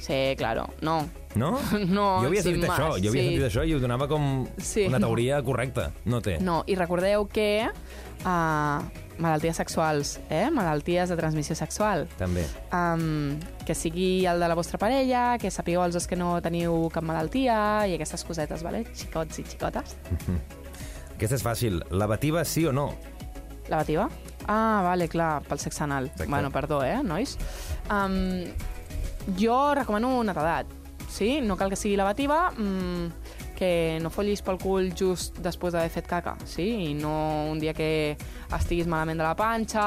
Sí, 0.00 0.34
claro, 0.36 0.66
no. 0.82 1.02
No? 1.34 1.58
No, 1.96 2.20
jo 2.22 2.28
havia 2.28 2.42
sentit 2.44 2.64
això, 2.68 2.90
jo 3.00 3.10
havia 3.10 3.22
sí. 3.22 3.28
sentit 3.28 3.46
això 3.48 3.64
i 3.66 3.74
ho 3.74 3.80
donava 3.82 4.06
com 4.10 4.44
Sí, 4.58 4.86
una 4.86 4.98
no. 5.00 5.08
teoria 5.08 5.40
correcta. 5.42 5.90
No 6.06 6.20
té. 6.22 6.38
No, 6.40 6.62
i 6.70 6.76
recordeu 6.78 7.26
que 7.32 7.48
uh, 7.66 9.03
malalties 9.18 9.56
sexuals, 9.56 10.18
eh? 10.30 10.48
malalties 10.50 11.08
de 11.12 11.16
transmissió 11.16 11.54
sexual, 11.56 12.06
També. 12.18 12.44
um, 12.72 13.38
que 13.66 13.74
sigui 13.74 14.26
el 14.26 14.40
de 14.40 14.48
la 14.50 14.56
vostra 14.58 14.78
parella, 14.78 15.38
que 15.38 15.50
sapigueu 15.54 15.84
els 15.84 15.94
dos 15.94 16.06
que 16.10 16.16
no 16.18 16.34
teniu 16.44 16.88
cap 16.94 17.04
malaltia 17.06 17.86
i 17.86 17.94
aquestes 17.94 18.24
cosetes, 18.26 18.62
vale? 18.66 18.84
xicots 18.94 19.38
i 19.38 19.46
xicotes. 19.48 19.96
Aquesta 21.14 21.38
és 21.38 21.44
fàcil. 21.46 21.82
Lavativa 21.94 22.44
sí 22.44 22.66
o 22.66 22.72
no? 22.74 22.88
Lavativa? 23.70 24.08
Ah, 24.46 24.82
vale, 24.84 25.08
clar, 25.08 25.38
pel 25.46 25.60
sexe 25.62 25.84
anal. 25.84 26.10
Exacte. 26.10 26.28
Bueno, 26.28 26.50
perdó, 26.52 26.82
eh, 26.84 26.98
nois? 27.02 27.38
Um, 27.88 28.50
jo 29.38 29.74
recomano 29.74 30.10
netedat, 30.26 30.68
sí? 31.08 31.38
No 31.40 31.56
cal 31.56 31.70
que 31.72 31.78
sigui 31.80 31.96
lavativa, 31.96 32.50
mm, 32.50 33.06
que 33.54 33.98
no 34.02 34.10
follis 34.10 34.42
pel 34.44 34.58
cul 34.60 34.90
just 34.96 35.38
després 35.42 35.74
d'haver 35.74 35.92
fet 35.94 36.08
caca, 36.10 36.34
sí? 36.48 36.66
I 36.90 36.94
no 36.98 37.14
un 37.50 37.60
dia 37.62 37.74
que 37.74 38.16
estiguis 38.54 38.88
malament 38.90 39.20
de 39.20 39.26
la 39.26 39.34
panxa, 39.38 39.86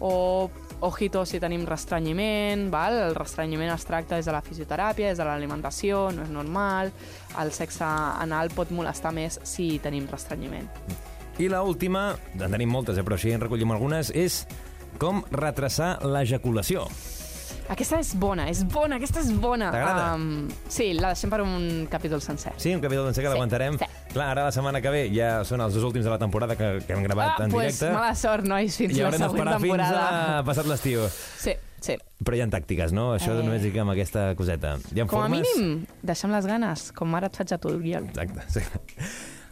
o 0.00 0.50
ojito 0.84 1.24
si 1.26 1.40
tenim 1.40 1.64
restrenyiment, 1.68 2.68
val? 2.72 2.98
el 3.08 3.16
restrenyiment 3.16 3.72
es 3.74 3.86
tracta 3.88 4.16
des 4.16 4.28
de 4.28 4.34
la 4.34 4.42
fisioteràpia, 4.44 5.12
des 5.12 5.20
de 5.20 5.26
l'alimentació, 5.28 6.10
no 6.12 6.24
és 6.26 6.32
normal, 6.32 6.92
el 7.40 7.52
sexe 7.52 7.84
anal 7.86 8.52
pot 8.54 8.72
molestar 8.74 9.14
més 9.16 9.40
si 9.44 9.78
tenim 9.84 10.08
restrenyiment. 10.10 10.68
I 11.38 11.48
la 11.50 11.64
última, 11.66 12.12
en 12.38 12.46
tenim 12.46 12.70
moltes, 12.70 12.98
eh, 12.98 13.02
però 13.02 13.18
així 13.18 13.32
en 13.34 13.42
recollim 13.42 13.72
algunes, 13.74 14.12
és 14.14 14.44
com 15.02 15.24
retrasar 15.34 15.98
l'ejaculació. 16.06 16.86
Aquesta 17.72 17.96
és 17.98 18.10
bona, 18.20 18.44
és 18.52 18.60
bona, 18.68 18.98
aquesta 19.00 19.22
és 19.24 19.30
bona. 19.40 19.70
T'agrada? 19.72 20.02
Um, 20.18 20.48
sí, 20.68 20.90
la 20.98 21.14
deixem 21.14 21.30
per 21.32 21.40
un 21.40 21.86
capítol 21.90 22.20
sencer. 22.20 22.52
Sí, 22.60 22.74
un 22.76 22.82
capítol 22.82 23.06
d'encer 23.08 23.22
que 23.24 23.30
Sí, 23.30 23.32
l'aguantarem. 23.32 23.78
sí. 23.80 23.88
Clar, 24.12 24.26
ara 24.34 24.44
la 24.44 24.52
setmana 24.52 24.82
que 24.84 24.90
ve 24.92 25.06
ja 25.14 25.42
són 25.48 25.60
els 25.64 25.74
dos 25.74 25.82
últims 25.88 26.04
de 26.04 26.10
la 26.12 26.18
temporada 26.20 26.54
que, 26.60 26.68
que 26.86 26.92
hem 26.92 27.02
gravat 27.02 27.40
ah, 27.40 27.44
en 27.46 27.50
pues, 27.50 27.78
directe. 27.80 27.94
mala 27.96 28.14
sort, 28.14 28.44
nois, 28.46 28.76
fins 28.76 28.92
I 28.92 29.00
la 29.02 29.10
següent 29.10 29.24
d'esperar 29.24 29.56
fins 29.62 29.72
temporada. 29.72 30.38
a 30.38 30.44
passat 30.44 30.66
l'estiu. 30.68 31.08
Sí, 31.40 31.56
sí. 31.80 31.96
Però 32.22 32.36
hi 32.36 32.42
ha 32.44 32.46
tàctiques, 32.52 32.92
no? 32.92 33.14
Això 33.16 33.32
Eh. 33.32 33.42
només 33.42 33.62
dic 33.64 33.76
amb 33.80 33.90
aquesta 33.96 34.34
coseta. 34.36 34.76
Hi 34.94 35.00
ha 35.00 35.06
Com 35.06 35.24
a 35.24 35.28
formes... 35.28 35.48
mínim, 35.56 35.86
deixem 36.02 36.30
les 36.36 36.46
ganes, 36.46 36.90
com 36.92 37.14
ara 37.16 37.26
et 37.32 37.36
faig 37.40 37.56
a 37.56 37.58
tu, 37.58 37.72
Oriol. 37.80 38.04
Exacte, 38.12 38.44
sí. 38.52 38.60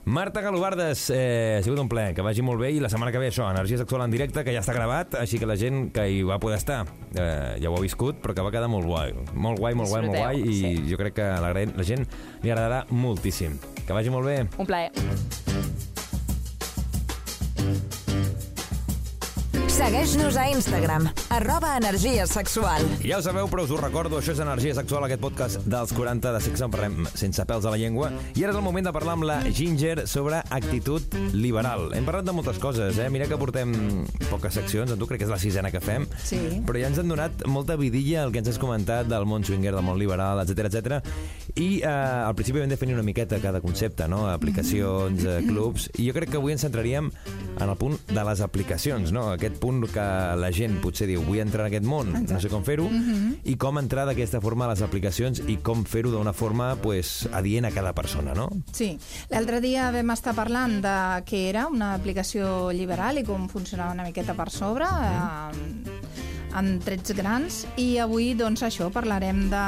Marta 0.04 0.40
Galobardes, 0.40 1.10
eh, 1.14 1.58
ha 1.58 1.62
sigut 1.62 1.78
un 1.78 1.88
plaer, 1.88 2.10
que 2.14 2.24
vagi 2.26 2.42
molt 2.42 2.58
bé 2.58 2.72
i 2.74 2.80
la 2.82 2.88
setmana 2.90 3.12
que 3.14 3.20
ve 3.22 3.28
això, 3.30 3.46
Energia 3.50 3.78
Sexual 3.78 4.02
en 4.02 4.10
directe, 4.10 4.42
que 4.42 4.50
ja 4.50 4.58
està 4.64 4.74
gravat, 4.74 5.14
així 5.14 5.38
que 5.38 5.46
la 5.46 5.54
gent 5.54 5.92
que 5.94 6.08
hi 6.10 6.24
va 6.26 6.40
poder 6.42 6.58
estar 6.58 6.80
eh, 7.14 7.54
ja 7.62 7.70
ho 7.70 7.76
ha 7.78 7.84
viscut, 7.84 8.18
però 8.18 8.34
que 8.34 8.42
va 8.42 8.50
quedar 8.50 8.66
molt 8.72 8.90
guai. 8.90 9.14
Molt 9.32 9.62
guai, 9.62 9.76
molt 9.78 9.94
guai, 9.94 10.02
molt 10.08 10.18
guai 10.18 10.42
i 10.42 10.58
sí. 10.58 10.74
jo 10.90 10.98
crec 10.98 11.20
que 11.20 11.30
la, 11.46 11.54
la 11.54 11.86
gent 11.86 12.02
li 12.42 12.50
agradarà 12.50 12.82
moltíssim. 12.90 13.54
Que 13.86 13.94
vagi 13.94 14.10
molt 14.10 14.26
bé. 14.26 14.40
Un 14.58 14.66
plaer. 14.66 14.90
Segueix-nos 19.82 20.36
a 20.38 20.44
Instagram, 20.46 21.08
arroba 21.34 21.72
energia 21.76 22.22
sexual. 22.30 22.84
Ja 23.02 23.16
ho 23.18 23.22
sabeu, 23.24 23.48
però 23.50 23.64
us 23.66 23.72
ho 23.74 23.78
recordo, 23.80 24.20
això 24.20 24.30
és 24.30 24.38
Energia 24.38 24.76
Sexual, 24.78 25.08
aquest 25.08 25.18
podcast 25.20 25.64
dels 25.66 25.90
40 25.96 26.30
de 26.36 26.42
sexe, 26.44 26.62
en 26.62 26.70
parlem 26.70 27.08
sense 27.18 27.42
pèls 27.50 27.66
a 27.66 27.72
la 27.74 27.80
llengua. 27.80 28.12
I 28.38 28.44
ara 28.44 28.52
és 28.54 28.58
el 28.60 28.62
moment 28.62 28.86
de 28.86 28.92
parlar 28.94 29.16
amb 29.16 29.26
la 29.26 29.40
Ginger 29.50 30.04
sobre 30.06 30.38
actitud 30.54 31.16
liberal. 31.34 31.88
Hem 31.98 32.06
parlat 32.06 32.28
de 32.28 32.34
moltes 32.36 32.60
coses, 32.62 33.00
eh? 33.02 33.08
Mira 33.10 33.26
que 33.26 33.38
portem 33.40 33.74
poques 34.30 34.54
seccions, 34.54 34.94
tu 34.94 35.08
crec 35.10 35.24
que 35.24 35.26
és 35.26 35.34
la 35.34 35.40
sisena 35.42 35.72
que 35.74 35.82
fem, 35.82 36.06
Sí. 36.22 36.38
però 36.62 36.78
ja 36.78 36.86
ens 36.92 37.02
han 37.02 37.10
donat 37.10 37.42
molta 37.50 37.74
vidilla 37.74 38.22
el 38.22 38.30
que 38.30 38.38
ens 38.38 38.52
has 38.54 38.62
comentat 38.62 39.10
del 39.10 39.26
món 39.26 39.42
swinger, 39.42 39.74
del 39.74 39.82
món 39.82 39.98
liberal, 39.98 40.38
etc 40.46 40.70
etc. 40.70 41.02
I 41.58 41.82
eh, 41.82 41.88
al 41.90 42.36
principi 42.38 42.60
vam 42.62 42.70
definir 42.70 42.94
una 42.94 43.02
miqueta 43.02 43.40
cada 43.42 43.60
concepte, 43.60 44.06
no? 44.06 44.28
Aplicacions, 44.30 45.24
eh, 45.26 45.42
clubs, 45.48 45.90
i 45.98 46.06
jo 46.06 46.14
crec 46.14 46.30
que 46.30 46.36
avui 46.38 46.52
ens 46.54 46.62
centraríem 46.62 47.10
en 47.58 47.68
el 47.68 47.76
punt 47.76 47.98
de 48.06 48.22
les 48.30 48.40
aplicacions, 48.46 49.10
no? 49.10 49.32
Aquest 49.34 49.58
punt 49.58 49.71
que 49.92 50.04
la 50.38 50.50
gent 50.54 50.78
potser 50.82 51.08
diu, 51.10 51.22
vull 51.26 51.40
entrar 51.42 51.66
en 51.66 51.72
aquest 51.72 51.86
món, 51.88 52.12
no 52.28 52.40
sé 52.42 52.50
com 52.52 52.64
fer-ho, 52.66 52.88
i 53.48 53.56
com 53.60 53.80
entrar 53.80 54.06
d'aquesta 54.08 54.42
forma 54.44 54.66
a 54.66 54.72
les 54.72 54.82
aplicacions 54.84 55.42
i 55.48 55.58
com 55.64 55.86
fer-ho 55.88 56.12
d'una 56.12 56.34
forma 56.36 56.72
pues, 56.82 57.28
adient 57.32 57.68
a 57.68 57.72
cada 57.74 57.94
persona, 57.96 58.34
no? 58.38 58.48
Sí, 58.76 58.92
l'altre 59.32 59.62
dia 59.64 59.90
vam 59.94 60.14
estar 60.14 60.36
parlant 60.36 60.80
de 60.84 60.96
què 61.28 61.46
era 61.48 61.66
una 61.70 61.94
aplicació 61.96 62.70
liberal 62.74 63.20
i 63.20 63.26
com 63.26 63.48
funcionava 63.52 63.96
una 63.96 64.06
miqueta 64.08 64.36
per 64.38 64.50
sobre, 64.52 64.86
eh, 64.86 66.31
en 66.58 66.78
trets 66.84 67.12
grans, 67.16 67.62
i 67.80 67.96
avui, 68.02 68.32
doncs, 68.38 68.62
això, 68.66 68.90
parlarem 68.92 69.44
de, 69.52 69.62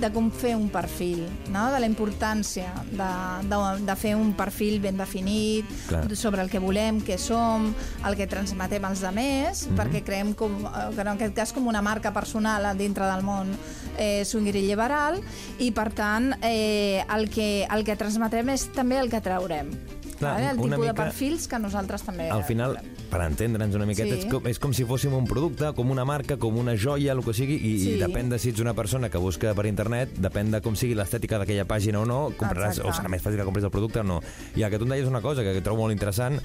de 0.00 0.10
com 0.14 0.30
fer 0.30 0.54
un 0.58 0.68
perfil, 0.72 1.24
no? 1.54 1.66
de 1.72 1.80
la 1.82 1.86
importància 1.88 2.72
de, 2.90 3.10
de, 3.48 3.60
de 3.86 3.96
fer 3.96 4.14
un 4.18 4.32
perfil 4.38 4.80
ben 4.82 4.96
definit, 4.98 5.68
Clar. 5.88 6.04
sobre 6.16 6.42
el 6.42 6.50
que 6.50 6.58
volem, 6.62 7.00
què 7.06 7.18
som, 7.20 7.68
el 8.06 8.16
que 8.18 8.26
transmetem 8.30 8.84
als 8.88 9.02
demés, 9.04 9.66
perquè 9.78 10.02
creem 10.06 10.34
com, 10.38 10.58
eh, 10.66 10.88
que 10.94 11.04
en 11.06 11.12
aquest 11.14 11.34
cas 11.36 11.52
com 11.56 11.66
una 11.70 11.82
marca 11.82 12.12
personal 12.12 12.66
dintre 12.78 13.06
del 13.06 13.22
món 13.26 13.52
eh, 13.98 14.24
swinguer 14.26 14.56
i 14.58 14.66
liberal, 14.66 15.20
i 15.62 15.70
per 15.76 15.90
tant 15.96 16.32
eh, 16.42 17.04
el, 17.14 17.28
que, 17.30 17.66
el 17.70 17.84
que 17.86 17.96
transmetrem 17.96 18.50
és 18.56 18.68
també 18.74 18.98
el 19.00 19.10
que 19.12 19.20
traurem. 19.24 19.70
Clar, 20.16 20.30
vale? 20.38 20.46
El 20.54 20.56
tipus 20.56 20.70
de 20.70 20.78
mica- 20.80 20.94
perfils 20.96 21.44
que 21.46 21.58
nosaltres 21.60 22.02
també 22.06 22.30
Al 22.32 22.42
final, 22.48 22.78
volem. 22.78 22.95
Per 23.10 23.22
entendre'ns 23.22 23.74
una 23.74 23.86
miqueta, 23.86 24.14
Sí. 24.16 24.20
és, 24.26 24.26
com, 24.32 24.46
és 24.46 24.58
com 24.58 24.72
si 24.74 24.84
fóssim 24.84 25.12
un 25.14 25.26
producte, 25.26 25.72
com 25.74 25.90
una 25.90 26.04
marca, 26.04 26.36
com 26.36 26.56
una 26.58 26.76
joia, 26.76 27.12
el 27.12 27.22
que 27.24 27.32
sigui, 27.34 27.54
i, 27.56 27.78
Sí. 27.80 27.90
i 27.94 27.98
depèn 28.00 28.28
de 28.28 28.38
si 28.38 28.50
ets 28.50 28.60
una 28.60 28.74
persona 28.74 29.08
que 29.10 29.18
busca 29.18 29.54
per 29.54 29.66
internet, 29.66 30.10
depèn 30.18 30.50
de 30.50 30.60
com 30.60 30.74
sigui 30.76 30.94
l'estètica 30.94 31.38
d'aquella 31.38 31.64
pàgina 31.64 32.00
o 32.00 32.04
no, 32.06 32.30
compraràs, 32.36 32.78
Exacte. 32.78 32.88
o 32.90 32.92
serà 32.92 33.08
més 33.08 33.22
fàcil 33.22 33.38
que 33.38 33.44
compris 33.44 33.64
el 33.64 33.70
producte 33.70 34.00
o 34.00 34.04
no. 34.04 34.20
I 34.56 34.62
el 34.62 34.70
que 34.70 34.78
tu 34.78 34.84
em 34.84 34.90
deies 34.90 35.08
una 35.08 35.20
cosa 35.20 35.42
que 35.42 35.60
trobo 35.60 35.82
molt 35.82 35.92
interessant, 35.92 36.40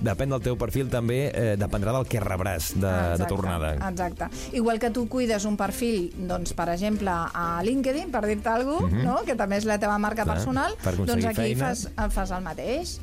depèn 0.00 0.28
del 0.28 0.42
teu 0.42 0.56
perfil 0.60 0.88
també, 0.92 1.30
eh, 1.32 1.56
dependrà 1.56 1.92
del 1.92 2.04
que 2.06 2.20
rebràs 2.20 2.74
de, 2.74 2.80
de 2.80 3.12
Exacte, 3.14 3.28
tornada. 3.34 3.74
Exacte. 3.88 4.26
Igual 4.52 4.78
que 4.78 4.90
tu 4.90 5.08
cuides 5.08 5.44
un 5.46 5.56
perfil, 5.56 6.12
doncs, 6.28 6.52
per 6.52 6.68
exemple, 6.68 7.08
a 7.10 7.62
LinkedIn, 7.64 8.10
per 8.10 8.26
dir-te 8.26 8.48
alguna 8.48 8.80
cosa, 8.80 8.96
no? 9.04 9.22
que 9.24 9.34
també 9.34 9.56
és 9.56 9.64
la 9.64 9.78
teva 9.78 9.96
marca. 9.98 10.24
Clar, 10.24 10.36
personal, 10.36 10.74
per 10.82 10.96
doncs 10.96 11.24
aquí 11.24 11.34
feina. 11.54 11.68
fas, 11.74 11.88
fas 12.12 12.30
el 12.30 12.42
mateix. 12.42 13.00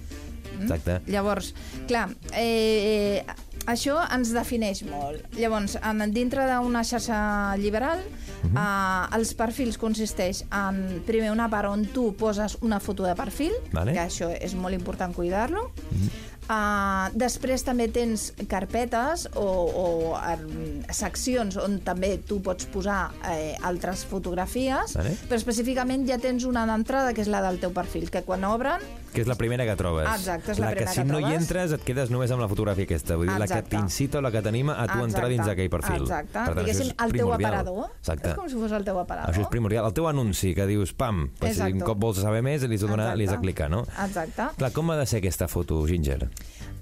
Mm? 0.57 0.62
Exacte. 0.63 1.01
Llavors, 1.12 1.53
clar, 1.88 2.10
eh, 2.33 3.24
això 3.65 4.00
ens 4.13 4.33
defineix 4.36 4.83
molt. 4.89 5.24
Llavors, 5.38 5.77
en, 5.81 6.03
dintre 6.13 6.45
d'una 6.51 6.83
xarxa 6.83 7.55
liberal, 7.57 8.00
Mhm. 8.43 8.57
eh, 8.57 9.15
els 9.15 9.33
perfils 9.33 9.77
consisteix 9.77 10.43
en, 10.51 11.01
primer, 11.07 11.31
una 11.31 11.50
part 11.50 11.69
on 11.69 11.86
tu 11.86 12.13
poses 12.13 12.57
una 12.62 12.79
foto 12.79 13.03
de 13.03 13.15
perfil, 13.15 13.53
Vale. 13.72 13.93
que 13.93 14.00
això 14.00 14.29
és 14.41 14.53
molt 14.53 14.75
important 14.75 15.15
cuidar-lo. 15.15 15.72
Mhm. 15.91 16.10
Uh, 16.43 17.07
després 17.15 17.63
també 17.63 17.86
tens 17.88 18.33
carpetes 18.50 19.29
o, 19.33 19.45
o 19.48 19.86
um, 20.17 20.81
seccions 20.91 21.55
on 21.55 21.77
també 21.79 22.17
tu 22.17 22.41
pots 22.43 22.65
posar 22.65 23.13
eh, 23.31 23.55
altres 23.63 24.03
fotografies, 24.03 24.91
Vale. 24.93 25.15
però 25.29 25.38
específicament 25.39 26.03
ja 26.05 26.17
tens 26.19 26.43
una 26.43 26.65
d'entrada 26.67 27.13
que 27.13 27.22
és 27.24 27.29
la 27.31 27.39
del 27.41 27.60
teu 27.63 27.72
perfil, 27.72 28.10
que 28.12 28.24
quan 28.27 28.43
obren 28.43 28.81
Que 29.13 29.22
és 29.22 29.27
la 29.29 29.36
primera 29.38 29.65
que 29.65 29.75
trobes. 29.77 30.08
Exacte, 30.10 30.51
és 30.51 30.60
la 30.60 30.70
que 30.72 30.75
primera 30.82 30.91
si 30.91 31.01
que 31.01 31.05
no 31.05 31.20
hi 31.22 31.36
entres 31.36 31.72
et 31.77 31.84
quedes 31.86 32.10
només 32.10 32.32
amb 32.34 32.41
la 32.41 32.48
fotografia 32.50 32.84
aquesta. 32.88 33.15
Vull 33.15 33.27
dir, 33.29 33.36
la 33.38 33.46
que 33.46 33.60
Exacte. 33.60 33.75
t'incita 33.77 34.17
o 34.17 34.22
la 34.25 34.32
que 34.34 34.41
t'anima 34.41 34.74
a 34.82 34.88
tu 34.88 35.03
entrar 35.03 35.29
dins 35.29 35.46
d'aquell 35.46 35.70
perfil. 35.70 36.01
Exacte. 36.01 36.34
Per 36.34 36.46
tant, 36.48 36.58
Diguéssim, 36.60 36.88
és 36.88 36.96
el 36.98 36.98
teu 36.98 37.10
primordial. 37.29 37.53
aparador. 37.53 37.89
Exacte. 38.00 38.29
És 38.29 38.36
com 38.36 38.50
si 38.50 38.55
fos 38.55 38.72
el 38.72 38.84
teu 38.84 39.00
aparador. 39.00 39.34
Això 39.36 39.41
és 39.46 39.48
primordial. 39.53 39.86
El 39.86 39.93
teu 39.93 40.08
anunci, 40.08 40.55
que 40.55 40.65
dius, 40.65 40.93
pam, 40.93 41.29
pues, 41.39 41.55
si 41.55 41.62
un 41.62 41.67
Exacte. 41.67 41.86
cop 41.86 42.00
vols 42.00 42.17
saber 42.17 42.41
més, 42.41 42.63
li 42.63 42.75
has 42.75 42.82
de, 42.82 42.88
donar, 42.88 43.15
li 43.15 43.24
has 43.25 43.29
de 43.29 43.36
Exacte. 43.36 43.46
clicar, 43.46 43.70
no? 43.70 43.84
Exacte. 44.05 44.50
Clar, 44.58 44.72
com 44.72 44.89
ha 44.91 44.98
de 44.98 45.05
ser 45.05 45.20
aquesta 45.20 45.48
foto, 45.48 45.86
Ginger? 45.88 46.29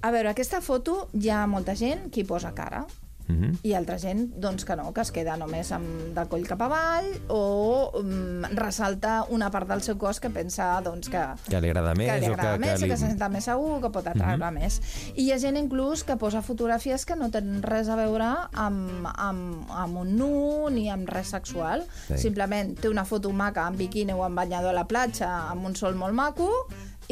A 0.00 0.10
veure, 0.10 0.30
aquesta 0.30 0.60
foto 0.60 1.08
hi 1.12 1.28
ha 1.30 1.46
molta 1.46 1.76
gent 1.76 2.10
que 2.10 2.20
hi 2.20 2.24
posa 2.24 2.52
cara 2.54 2.86
Uh 3.28 3.34
-huh. 3.34 3.58
i 3.62 3.74
altra 3.74 3.98
gent 3.98 4.32
doncs, 4.36 4.64
que 4.64 4.76
no, 4.76 4.92
que 4.92 5.00
es 5.00 5.10
queda 5.12 5.36
només 5.36 5.70
amb 5.72 6.14
del 6.14 6.28
coll 6.28 6.46
cap 6.46 6.60
avall 6.62 7.06
o 7.28 7.90
um, 7.94 8.42
ressalta 8.54 9.24
una 9.30 9.50
part 9.50 9.68
del 9.68 9.80
seu 9.82 9.96
cos 9.98 10.20
que 10.20 10.30
pensa 10.30 10.80
doncs, 10.82 11.08
que, 11.08 11.22
Que 11.48 11.60
li 11.60 11.68
agrada 11.68 11.94
més 11.94 12.10
que 12.12 12.20
li 12.20 12.26
o 12.28 12.32
agrada 12.34 12.52
que- 12.54 12.58
més, 12.58 12.72
que 12.80 12.86
li- 12.86 12.90
que 12.90 12.96
se 12.96 13.06
senta 13.06 13.28
més 13.28 13.44
segur, 13.44 13.80
que 13.80 13.90
pot 13.90 14.06
atraure 14.06 14.50
més. 14.50 14.80
I 15.16 15.22
hi 15.24 15.32
ha 15.32 15.38
gent 15.38 15.56
inclús 15.56 16.04
que 16.04 16.16
posa 16.16 16.42
fotografies 16.42 17.04
que 17.06 17.16
no 17.16 17.30
tenen 17.30 17.62
res 17.62 17.88
a 17.88 17.96
veure 17.96 18.24
amb, 18.52 19.06
amb, 19.14 19.70
amb 19.70 19.96
un 19.98 20.16
nu 20.16 20.68
ni 20.70 20.88
amb 20.90 21.08
res 21.08 21.28
sexual. 21.28 21.84
Sí. 22.08 22.18
Simplement 22.18 22.74
té 22.80 22.88
una 22.88 23.04
foto 23.04 23.30
maca 23.32 23.66
amb 23.66 23.76
biquini 23.78 24.12
o 24.12 24.24
amb 24.24 24.36
banyador 24.36 24.70
a 24.70 24.72
la 24.72 24.86
platja, 24.86 25.48
amb 25.50 25.64
un 25.66 25.76
sol 25.76 25.94
molt 25.94 26.14
maco, 26.14 26.48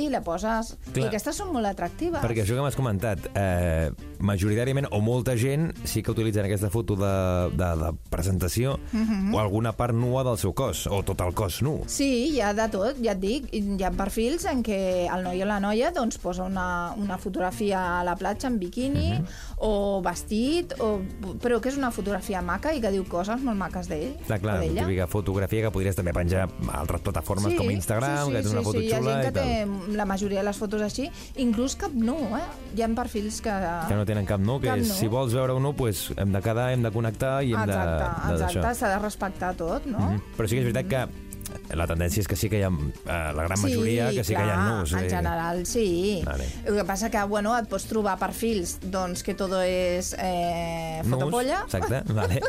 i 0.00 0.08
la 0.10 0.20
poses. 0.22 0.76
Clar. 0.92 1.04
I 1.04 1.08
aquestes 1.08 1.36
són 1.36 1.52
molt 1.52 1.66
atractives. 1.66 2.20
Perquè 2.22 2.42
això 2.44 2.56
que 2.56 2.62
m'has 2.64 2.76
comentat, 2.76 3.18
eh, 3.34 3.90
majoritàriament, 4.18 4.88
o 4.90 5.00
molta 5.00 5.36
gent, 5.36 5.70
sí 5.84 6.02
que 6.02 6.10
utilitzen 6.12 6.44
aquesta 6.44 6.70
foto 6.70 6.96
de, 6.96 7.12
de, 7.56 7.70
de 7.84 7.92
presentació 8.10 8.78
Mhm. 8.92 9.34
o 9.34 9.40
alguna 9.40 9.72
part 9.76 9.94
nua 9.94 10.24
del 10.24 10.36
seu 10.38 10.52
cos, 10.54 10.86
o 10.86 11.02
tot 11.02 11.20
el 11.20 11.32
cos 11.34 11.62
nu. 11.62 11.82
Sí, 11.86 12.30
hi 12.34 12.40
ha 12.40 12.52
de 12.54 12.68
tot, 12.68 12.96
ja 13.02 13.12
et 13.12 13.20
dic. 13.20 13.48
Hi 13.52 13.82
ha 13.84 13.90
perfils 13.90 14.44
en 14.50 14.62
què 14.62 15.06
el 15.12 15.22
noi 15.24 15.42
o 15.42 15.46
la 15.46 15.60
noia 15.60 15.90
doncs, 15.92 16.18
posa 16.18 16.44
una, 16.44 16.92
una 16.96 17.18
fotografia 17.18 18.00
a 18.00 18.04
la 18.04 18.16
platja 18.16 18.48
en 18.48 18.58
biquini 18.58 19.12
Mhm. 19.18 19.24
o 19.58 20.00
vestit, 20.02 20.74
o, 20.80 21.00
però 21.40 21.60
que 21.60 21.68
és 21.68 21.76
una 21.76 21.90
fotografia 21.90 22.40
maca 22.42 22.72
i 22.74 22.80
que 22.80 22.90
diu 22.90 23.04
coses 23.08 23.40
molt 23.42 23.56
maques 23.58 23.88
d'ell 23.88 24.16
Clar, 24.26 24.40
clar, 24.40 24.58
la 24.64 24.82
típica 24.86 25.06
fotografia 25.06 25.62
que 25.62 25.70
podries 25.70 25.96
també 25.96 26.12
penjar 26.12 26.48
a 26.48 26.78
altres 26.80 27.00
plataformes 27.00 27.54
com 27.56 27.70
Instagram, 27.70 28.18
sí, 28.18 28.24
sí, 28.24 28.30
que 28.32 28.42
tens 28.42 28.52
una 28.52 28.60
sí, 28.60 28.64
foto 28.64 28.78
sí. 28.80 28.86
Hi 28.86 28.92
ha 28.92 28.98
xula 28.98 29.10
gent 29.10 29.20
i 29.20 29.26
que 29.26 29.32
tal. 29.32 29.44
té 29.44 29.66
la 29.96 30.04
majoria 30.08 30.40
de 30.40 30.46
les 30.50 30.56
fotos 30.58 30.82
així, 30.82 31.08
inclús 31.36 31.76
cap 31.76 31.92
nu, 31.94 32.16
eh? 32.36 32.44
Hi 32.76 32.82
ha 32.82 32.88
perfils 32.94 33.40
que... 33.44 33.54
Que 33.88 33.94
no 33.98 34.04
tenen 34.06 34.26
cap 34.28 34.40
nu, 34.40 34.58
que 34.60 34.68
Cap 34.70 34.78
és, 34.78 34.88
nu. 34.88 34.94
si 34.94 35.08
vols 35.10 35.34
veure 35.34 35.54
un 35.56 35.62
nu, 35.62 35.72
pues, 35.76 36.10
hem 36.16 36.32
de 36.32 36.40
quedar, 36.44 36.70
hem 36.72 36.82
de 36.86 36.90
connectar 36.94 37.42
i 37.42 37.54
hem 37.54 37.64
Exacte, 37.64 37.96
de... 38.28 38.36
de, 38.38 38.44
exacte, 38.44 38.74
s'ha 38.78 38.92
de 38.94 38.98
respectar 39.02 39.54
tot, 39.58 39.86
no? 39.86 39.98
Mhm. 39.98 40.22
Però 40.36 40.48
sí 40.48 40.56
que 40.58 40.62
és 40.64 40.72
veritat 40.72 40.88
que 40.90 41.29
la 41.76 41.86
tendència 41.86 42.22
és 42.24 42.28
que 42.28 42.36
sí 42.38 42.48
que 42.50 42.58
hi 42.60 42.64
ha 42.66 42.70
eh, 42.70 43.32
la 43.36 43.44
gran 43.46 43.60
majoria 43.62 44.10
que 44.14 44.24
sí 44.26 44.34
que 44.34 44.42
hi 44.42 44.50
ha 44.52 44.58
nus. 44.68 44.92
en 44.92 45.04
eh. 45.04 45.10
general 45.10 45.64
sí. 45.66 46.22
Vale. 46.26 46.46
El 46.64 46.76
que 46.76 46.84
passa 46.84 47.10
que, 47.10 47.22
bueno, 47.30 47.54
et 47.58 47.68
pots 47.70 47.86
trobar 47.90 48.16
perfils 48.20 48.78
doncs, 48.82 49.22
que 49.26 49.34
todo 49.38 49.60
és 49.62 50.14
eh, 50.18 51.00
Nus, 51.04 51.14
fotopolla 51.14 51.62
Exacte, 51.66 52.02
vale. 52.12 52.40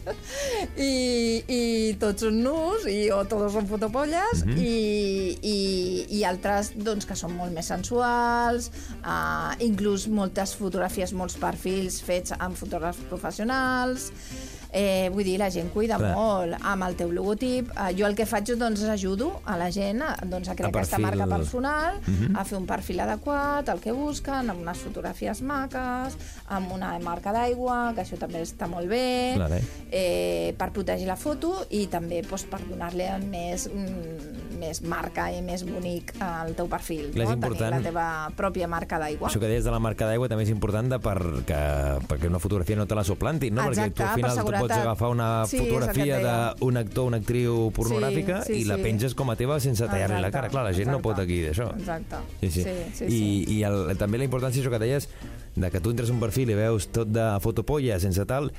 i, 0.90 1.42
i 1.46 1.62
tots 2.00 2.26
són 2.26 2.40
nus 2.44 2.86
i, 2.90 3.08
o 3.14 3.22
tots 3.28 3.54
són 3.56 3.68
fotopolles 3.70 4.44
Mhm. 4.44 4.56
i, 4.58 5.38
i, 5.42 5.58
i 6.18 6.22
altres 6.24 6.72
doncs, 6.76 7.06
que 7.08 7.16
són 7.18 7.34
molt 7.36 7.52
més 7.54 7.68
sensuals 7.70 8.70
uh, 9.04 9.52
inclús 9.64 10.06
moltes 10.08 10.54
fotografies, 10.58 11.12
molts 11.16 11.36
perfils 11.40 12.00
fets 12.04 12.34
amb 12.38 12.56
fotògrafs 12.58 13.02
professionals 13.10 14.10
Eh, 14.72 15.10
vull 15.12 15.24
dir, 15.24 15.36
la 15.38 15.50
gent 15.50 15.70
cuida 15.72 15.96
Clar. 15.98 16.14
molt 16.14 16.54
amb 16.62 16.84
el 16.86 16.94
teu 16.96 17.10
logotip. 17.10 17.70
Eh, 17.74 17.94
jo 17.98 18.06
el 18.06 18.14
que 18.14 18.26
faig 18.26 18.52
doncs, 18.56 18.82
és 18.82 18.88
ajudo 18.88 19.40
a 19.44 19.56
la 19.56 19.70
gent 19.74 20.02
a, 20.02 20.16
doncs, 20.24 20.48
a 20.48 20.54
crear 20.54 20.70
A 20.70 20.78
aquesta 20.78 20.98
marca 20.98 21.26
personal, 21.26 22.00
Mhm. 22.06 22.36
a 22.36 22.44
fer 22.44 22.58
un 22.58 22.66
perfil 22.66 23.00
adequat, 23.00 23.68
el 23.68 23.80
que 23.80 23.92
busquen, 23.92 24.48
amb 24.50 24.60
unes 24.60 24.78
fotografies 24.78 25.42
maques, 25.42 26.16
amb 26.48 26.72
una 26.72 26.98
marca 27.00 27.32
d'aigua, 27.32 27.92
que 27.94 28.02
això 28.02 28.18
també 28.18 28.42
està 28.42 28.68
molt 28.68 28.88
bé, 28.88 29.34
Vale. 29.38 29.62
eh, 29.90 30.54
per 30.56 30.70
protegir 30.70 31.06
la 31.06 31.16
foto 31.16 31.66
i 31.70 31.86
també 31.86 32.22
doncs, 32.22 32.44
per 32.44 32.60
donar-li 32.68 33.04
més, 33.26 33.68
mm, 33.72 34.49
més 34.60 34.82
marca 34.84 35.30
i 35.32 35.40
més 35.42 35.64
bonic 35.64 36.12
al 36.20 36.52
teu 36.58 36.68
perfil. 36.70 37.08
Clar, 37.14 37.24
és 37.24 37.30
no? 37.30 37.34
important- 37.40 37.70
Tenir 37.72 37.82
la 37.82 37.88
teva 37.90 38.06
pròpia 38.36 38.68
marca 38.68 38.98
d'aigua. 39.00 39.28
Això 39.30 39.40
que 39.40 39.48
deies 39.48 39.64
de 39.64 39.72
la 39.72 39.80
marca 39.80 40.06
d'aigua 40.06 40.28
també 40.28 40.44
és 40.44 40.50
important 40.52 40.90
de 40.92 40.98
perquè, 41.00 41.62
perquè 42.06 42.28
una 42.28 42.38
fotografia 42.38 42.76
no 42.76 42.86
te 42.86 42.94
la 42.94 43.04
suplantin, 43.04 43.54
no? 43.54 43.64
Exacte, 43.70 43.90
perquè 43.90 43.96
tu 43.96 44.02
al 44.02 44.08
per 44.08 44.16
final 44.20 44.30
tu 44.30 44.40
seguretat. 44.42 44.60
pots 44.68 44.78
agafar 44.80 45.08
una 45.10 45.28
Sí, 45.46 45.56
el 45.56 45.62
que 45.64 45.68
fotografia 45.70 46.18
d'un 46.60 46.76
actor 46.76 47.04
o 47.04 47.06
una 47.08 47.16
actriu 47.16 47.72
pornogràfica 47.74 48.42
Sí, 48.44 48.54
sí, 48.54 48.60
i 48.60 48.64
la 48.64 48.76
sí. 48.76 48.82
penges 48.82 49.14
com 49.14 49.30
a 49.30 49.36
teva 49.36 49.58
sense 49.60 49.86
tallar-li 49.86 50.20
la 50.20 50.30
cara. 50.30 50.48
Clar, 50.48 50.64
la 50.64 50.72
gent 50.72 50.88
no 50.90 50.98
exacte. 50.98 51.08
pot 51.08 51.18
aquí 51.24 51.40
d'això. 51.46 51.70
Exacte. 51.78 52.16
Sí, 52.40 52.50
sí. 52.50 52.62
Sí, 52.62 52.70
sí, 52.94 53.04
I, 53.04 53.08
sí. 53.08 53.58
i 53.58 53.62
el, 53.64 53.96
també 53.96 54.18
la 54.18 54.24
importància, 54.28 54.60
això 54.62 54.70
que 54.70 54.78
deies, 54.82 55.08
de 55.56 55.70
que 55.70 55.80
tu 55.80 55.90
entres 55.90 56.10
un 56.10 56.20
perfil 56.20 56.50
i 56.50 56.54
veus 56.54 56.88
tot 56.94 57.08
de 57.10 57.24
fotopolla 57.42 57.98
sense 58.00 58.24
tal, 58.28 58.50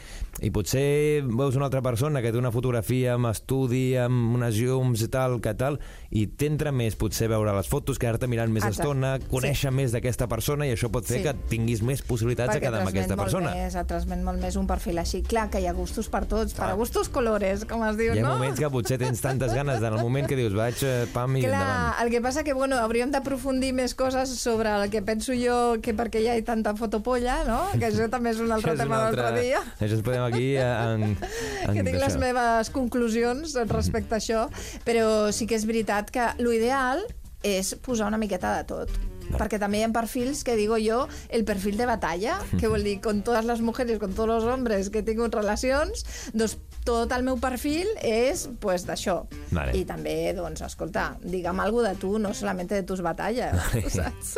i 0.41 0.49
potser 0.51 1.21
veus 1.25 1.55
una 1.55 1.65
altra 1.69 1.81
persona 1.81 2.21
que 2.21 2.31
té 2.31 2.37
una 2.37 2.51
fotografia 2.51 3.13
amb 3.15 3.29
estudi, 3.31 3.95
amb 3.97 4.35
unes 4.35 4.55
llums 4.59 5.01
i 5.05 5.07
tal, 5.11 5.39
que 5.41 5.53
tal, 5.57 5.79
i 6.11 6.25
t'entra 6.27 6.71
més 6.75 6.95
potser 6.99 7.29
veure 7.31 7.53
les 7.55 7.67
fotos, 7.71 7.99
quedar-te 8.01 8.27
mirant 8.27 8.51
més 8.51 8.63
Exacte. 8.65 8.83
estona, 8.83 9.13
conèixer 9.31 9.71
més 9.71 9.91
d'aquesta 9.95 10.27
persona 10.27 10.67
i 10.67 10.73
això 10.75 10.89
pot 10.91 11.05
fer 11.05 11.17
Sí. 11.21 11.23
que 11.23 11.33
tinguis 11.49 11.81
més 11.81 12.01
possibilitats 12.01 12.53
de 12.53 12.59
perquè 12.59 12.67
quedar 12.67 12.79
amb 12.81 12.89
transmet 12.89 13.01
aquesta 13.03 13.15
molt 13.15 13.25
persona. 13.29 13.53
Més, 13.55 13.75
et 13.75 13.87
transmet 13.87 14.23
molt 14.23 14.41
més 14.41 14.55
un 14.55 14.67
perfil 14.67 14.97
així. 14.99 15.21
Clar 15.23 15.49
que 15.49 15.59
hi 15.61 15.67
ha 15.67 15.73
gustos 15.73 16.09
per 16.09 16.25
tots, 16.25 16.53
per 16.53 16.69
a 16.69 16.73
gustos 16.73 17.09
colores, 17.09 17.65
com 17.65 17.83
es 17.87 17.97
diu, 17.97 18.13
Hi 18.13 18.19
ha 18.19 18.23
no? 18.27 18.35
moments 18.35 18.59
que 18.59 18.69
potser 18.69 18.97
tens 18.99 19.21
tantes 19.21 19.53
ganes 19.53 19.77
en 19.81 19.93
el 19.93 19.99
moment 20.01 20.27
que 20.27 20.35
dius 20.35 20.53
vaig, 20.53 20.75
eh, 20.83 21.07
pam, 21.13 21.35
i 21.37 21.41
Clar, 21.43 21.53
endavant. 21.61 22.03
el 22.05 22.09
que 22.11 22.21
passa 22.21 22.43
que, 22.43 22.53
bueno, 22.53 22.77
hauríem 22.77 23.11
d'aprofundir 23.11 23.73
més 23.73 23.95
coses 23.95 24.29
sobre 24.29 24.69
el 24.69 24.89
que 24.89 25.01
penso 25.01 25.33
jo 25.33 25.77
que 25.81 25.95
perquè 25.95 26.21
hi 26.21 26.27
ha 26.27 26.37
tanta 26.43 26.73
fotopolla, 26.81 27.37
no? 27.47 27.61
Que 27.77 27.87
això 27.91 28.09
també 28.11 28.33
és 28.33 28.41
un 28.43 28.51
altre 28.51 28.73
tema 28.79 28.99
altre- 29.05 29.21
d'altre 29.21 29.45
dia. 29.45 29.61
Això 29.79 29.95
ens 29.99 30.03
podem 30.05 30.25
aquí 30.27 30.49
eh, 30.57 30.65
en, 30.65 31.05
en 31.13 31.73
que 31.77 31.85
tinc 31.87 32.01
les 32.01 32.17
meves 32.21 32.73
conclusions 32.73 33.55
respecte 33.71 34.17
a 34.17 34.21
això, 34.21 34.47
però 34.87 35.07
sí 35.31 35.47
que 35.47 35.55
és 35.61 35.65
veritat 35.69 36.09
que 36.11 36.27
l'ideal 36.41 37.05
és 37.47 37.73
posar 37.81 38.09
una 38.11 38.19
miqueta 38.21 38.51
de 38.59 38.67
tot. 38.69 38.91
Perquè 39.31 39.55
també 39.61 39.79
hi 39.79 39.85
ha 39.85 39.89
perfils 39.95 40.41
que 40.43 40.57
digo 40.59 40.75
jo 40.83 41.05
el 41.31 41.45
perfil 41.47 41.77
de 41.79 41.85
batalla, 41.87 42.33
que 42.59 42.67
vol 42.67 42.83
dir 42.83 42.97
con 42.99 43.21
todas 43.23 43.45
las 43.47 43.61
mujeres, 43.63 43.97
con 43.97 44.11
todos 44.13 44.27
los 44.27 44.43
hombres 44.43 44.89
que 44.91 44.99
he 44.99 45.05
tingut 45.07 45.33
relacions, 45.37 46.03
doncs 46.35 46.57
tot 46.85 47.11
el 47.15 47.23
meu 47.25 47.37
perfil 47.41 47.89
és 48.05 48.47
pues, 48.61 48.85
d'això. 48.87 49.21
Vale. 49.51 49.75
I 49.77 49.83
també, 49.87 50.15
doncs, 50.37 50.63
escolta, 50.65 51.11
digue'm 51.21 51.59
alguna 51.61 51.93
de 51.93 52.01
tu, 52.01 52.15
no 52.21 52.33
solamente 52.37 52.75
de 52.77 52.85
tus 52.87 53.03
batalles, 53.05 53.57
saps? 53.97 54.33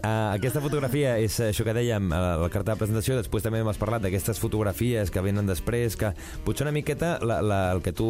Uh, 0.00 0.34
aquesta 0.34 0.62
fotografia 0.64 1.16
és 1.22 1.38
això 1.48 1.66
que 1.66 1.74
dèiem 1.76 2.12
a 2.14 2.22
la 2.42 2.50
carta 2.52 2.74
de 2.74 2.80
presentació, 2.80 3.18
després 3.20 3.44
també 3.44 3.62
m'has 3.66 3.80
parlat 3.80 4.04
d'aquestes 4.04 4.40
fotografies 4.42 5.12
que 5.12 5.24
venen 5.24 5.48
després, 5.48 5.98
que 6.00 6.12
potser 6.46 6.66
una 6.66 6.74
miqueta 6.76 7.16
la, 7.24 7.40
la, 7.44 7.60
el 7.74 7.82
que 7.84 7.94
tu 7.96 8.08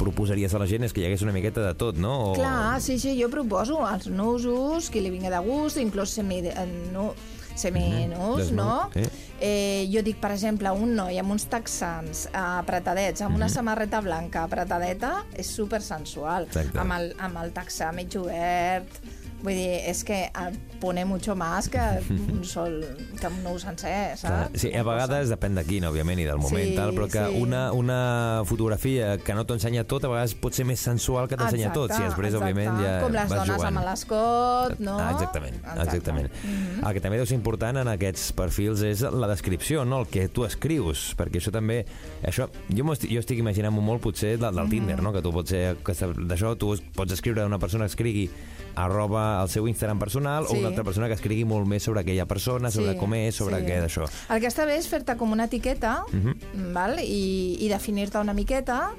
proposaries 0.00 0.54
a 0.54 0.62
la 0.62 0.68
gent 0.70 0.86
és 0.86 0.94
que 0.94 1.04
hi 1.04 1.08
hagués 1.08 1.24
una 1.26 1.34
miqueta 1.36 1.64
de 1.64 1.74
tot, 1.78 2.00
no? 2.00 2.16
O... 2.30 2.34
Clar, 2.38 2.80
sí, 2.84 2.98
sí, 3.02 3.14
jo 3.20 3.30
proposo 3.32 3.82
els 3.88 4.10
nusos, 4.10 4.90
qui 4.90 5.04
li 5.04 5.12
vingui 5.14 5.32
de 5.32 5.40
gust, 5.44 5.80
inclús 5.82 6.16
semi, 6.18 6.42
eh, 7.54 8.06
nu, 8.08 8.34
seminus, 8.34 8.36
Desnut, 8.38 8.58
no? 8.58 8.90
sí. 8.92 9.04
Eh, 9.40 9.88
jo 9.90 10.00
dic, 10.06 10.20
per 10.22 10.30
exemple, 10.32 10.70
un 10.72 10.94
noi 10.96 11.18
amb 11.20 11.34
uns 11.34 11.44
texans 11.50 12.28
apretadets, 12.32 13.20
amb 13.26 13.36
una 13.36 13.48
samarreta 13.52 14.00
blanca 14.00 14.44
apretadeta, 14.46 15.24
és 15.36 15.50
super 15.50 15.82
sensual. 15.84 16.48
Exacte. 16.48 16.78
Amb 16.80 16.96
el, 16.98 17.12
amb 17.18 17.42
el 17.42 17.54
texà 17.56 17.92
mig 17.92 18.16
obert... 18.20 19.02
Vull 19.44 19.52
dir, 19.52 19.82
és 19.90 19.98
que 20.08 20.30
pone 20.80 21.02
mucho 21.04 21.34
más 21.36 21.66
que 21.68 21.80
un 22.08 22.44
sol, 22.48 22.78
que 23.20 23.28
un 23.28 23.42
nou 23.44 23.58
sencer, 23.60 24.14
saps? 24.16 24.56
sí, 24.62 24.70
a 24.72 24.80
vegades 24.86 25.28
depèn 25.28 25.54
de 25.58 25.64
quin, 25.68 25.84
òbviament, 25.84 26.22
i 26.22 26.24
del 26.24 26.38
moment, 26.40 26.64
Sí, 26.70 26.74
tal, 26.78 26.94
però 26.96 27.08
que 27.12 27.26
sí. 27.28 27.40
una, 27.42 27.66
una 27.76 27.98
fotografia 28.48 29.18
que 29.20 29.34
no 29.36 29.44
t'ensenya 29.44 29.84
tot, 29.84 30.06
a 30.08 30.10
vegades 30.14 30.32
pot 30.40 30.56
ser 30.56 30.64
més 30.64 30.80
sensual 30.80 31.28
que 31.28 31.36
t'ensenya 31.36 31.74
tot, 31.76 31.92
si 31.92 32.00
després, 32.00 32.32
exacte. 32.32 32.40
òbviament, 32.40 32.80
ja 32.80 32.94
Com 33.04 33.12
les 33.12 33.28
vas 33.28 33.34
dones 33.42 33.52
jugant. 33.58 33.76
amb 33.76 33.84
l'escot, 33.90 34.78
no? 34.80 34.96
Ah, 34.98 35.10
exactament, 35.12 35.60
Exacte. 35.60 35.84
exactament. 35.90 36.30
Mhm. 36.44 36.80
El 36.88 36.94
que 36.96 37.04
també 37.04 37.20
deu 37.20 37.26
ser 37.28 37.36
important 37.36 37.82
en 37.84 37.88
aquests 37.92 38.32
perfils 38.32 38.80
és 38.82 39.04
la 39.12 39.28
descripció, 39.28 39.84
no? 39.84 40.00
el 40.00 40.06
que 40.08 40.26
tu 40.32 40.44
escrius, 40.48 41.12
perquè 41.20 41.36
això 41.42 41.52
també... 41.52 41.82
Això, 42.24 42.48
jo, 42.72 42.88
estic, 42.96 43.12
jo 43.12 43.20
estic 43.20 43.38
imaginant-m'ho 43.44 43.84
molt 43.84 44.00
potser 44.08 44.38
del, 44.40 44.54
del 44.56 44.72
Tinder, 44.72 45.02
no? 45.04 45.12
que 45.12 45.20
tu 45.20 45.32
pots 45.36 45.52
ser... 45.52 45.76
D'això 45.84 46.56
tu 46.56 46.72
pots 46.96 47.12
escriure 47.12 47.42
a 47.44 47.46
una 47.46 47.58
persona 47.60 47.84
que 47.84 47.92
escrigui 47.92 48.30
arroba 48.76 49.42
el 49.42 49.48
seu 49.48 49.66
Instagram 49.68 49.98
personal 49.98 50.46
Sí. 50.48 50.56
o 50.56 50.58
una 50.58 50.68
altra 50.68 50.84
persona 50.84 51.06
que 51.08 51.14
escrigui 51.14 51.44
molt 51.44 51.66
més 51.66 51.82
sobre 51.82 52.00
aquella 52.00 52.26
persona, 52.26 52.70
sobre 52.70 52.92
Sí, 52.92 52.98
com 52.98 53.14
és, 53.14 53.34
sobre 53.34 53.60
sí. 53.60 53.66
què 53.66 53.80
d'això. 53.80 54.08
El 54.30 54.40
que 54.40 54.48
està 54.48 54.66
bé 54.66 54.76
és 54.76 54.88
fer-te 54.88 55.16
com 55.16 55.32
una 55.32 55.44
etiqueta 55.44 56.04
Mhm. 56.12 56.72
val? 56.72 56.98
i, 57.00 57.56
i 57.60 57.68
definir-te 57.68 58.18
una 58.18 58.32
miqueta 58.34 58.90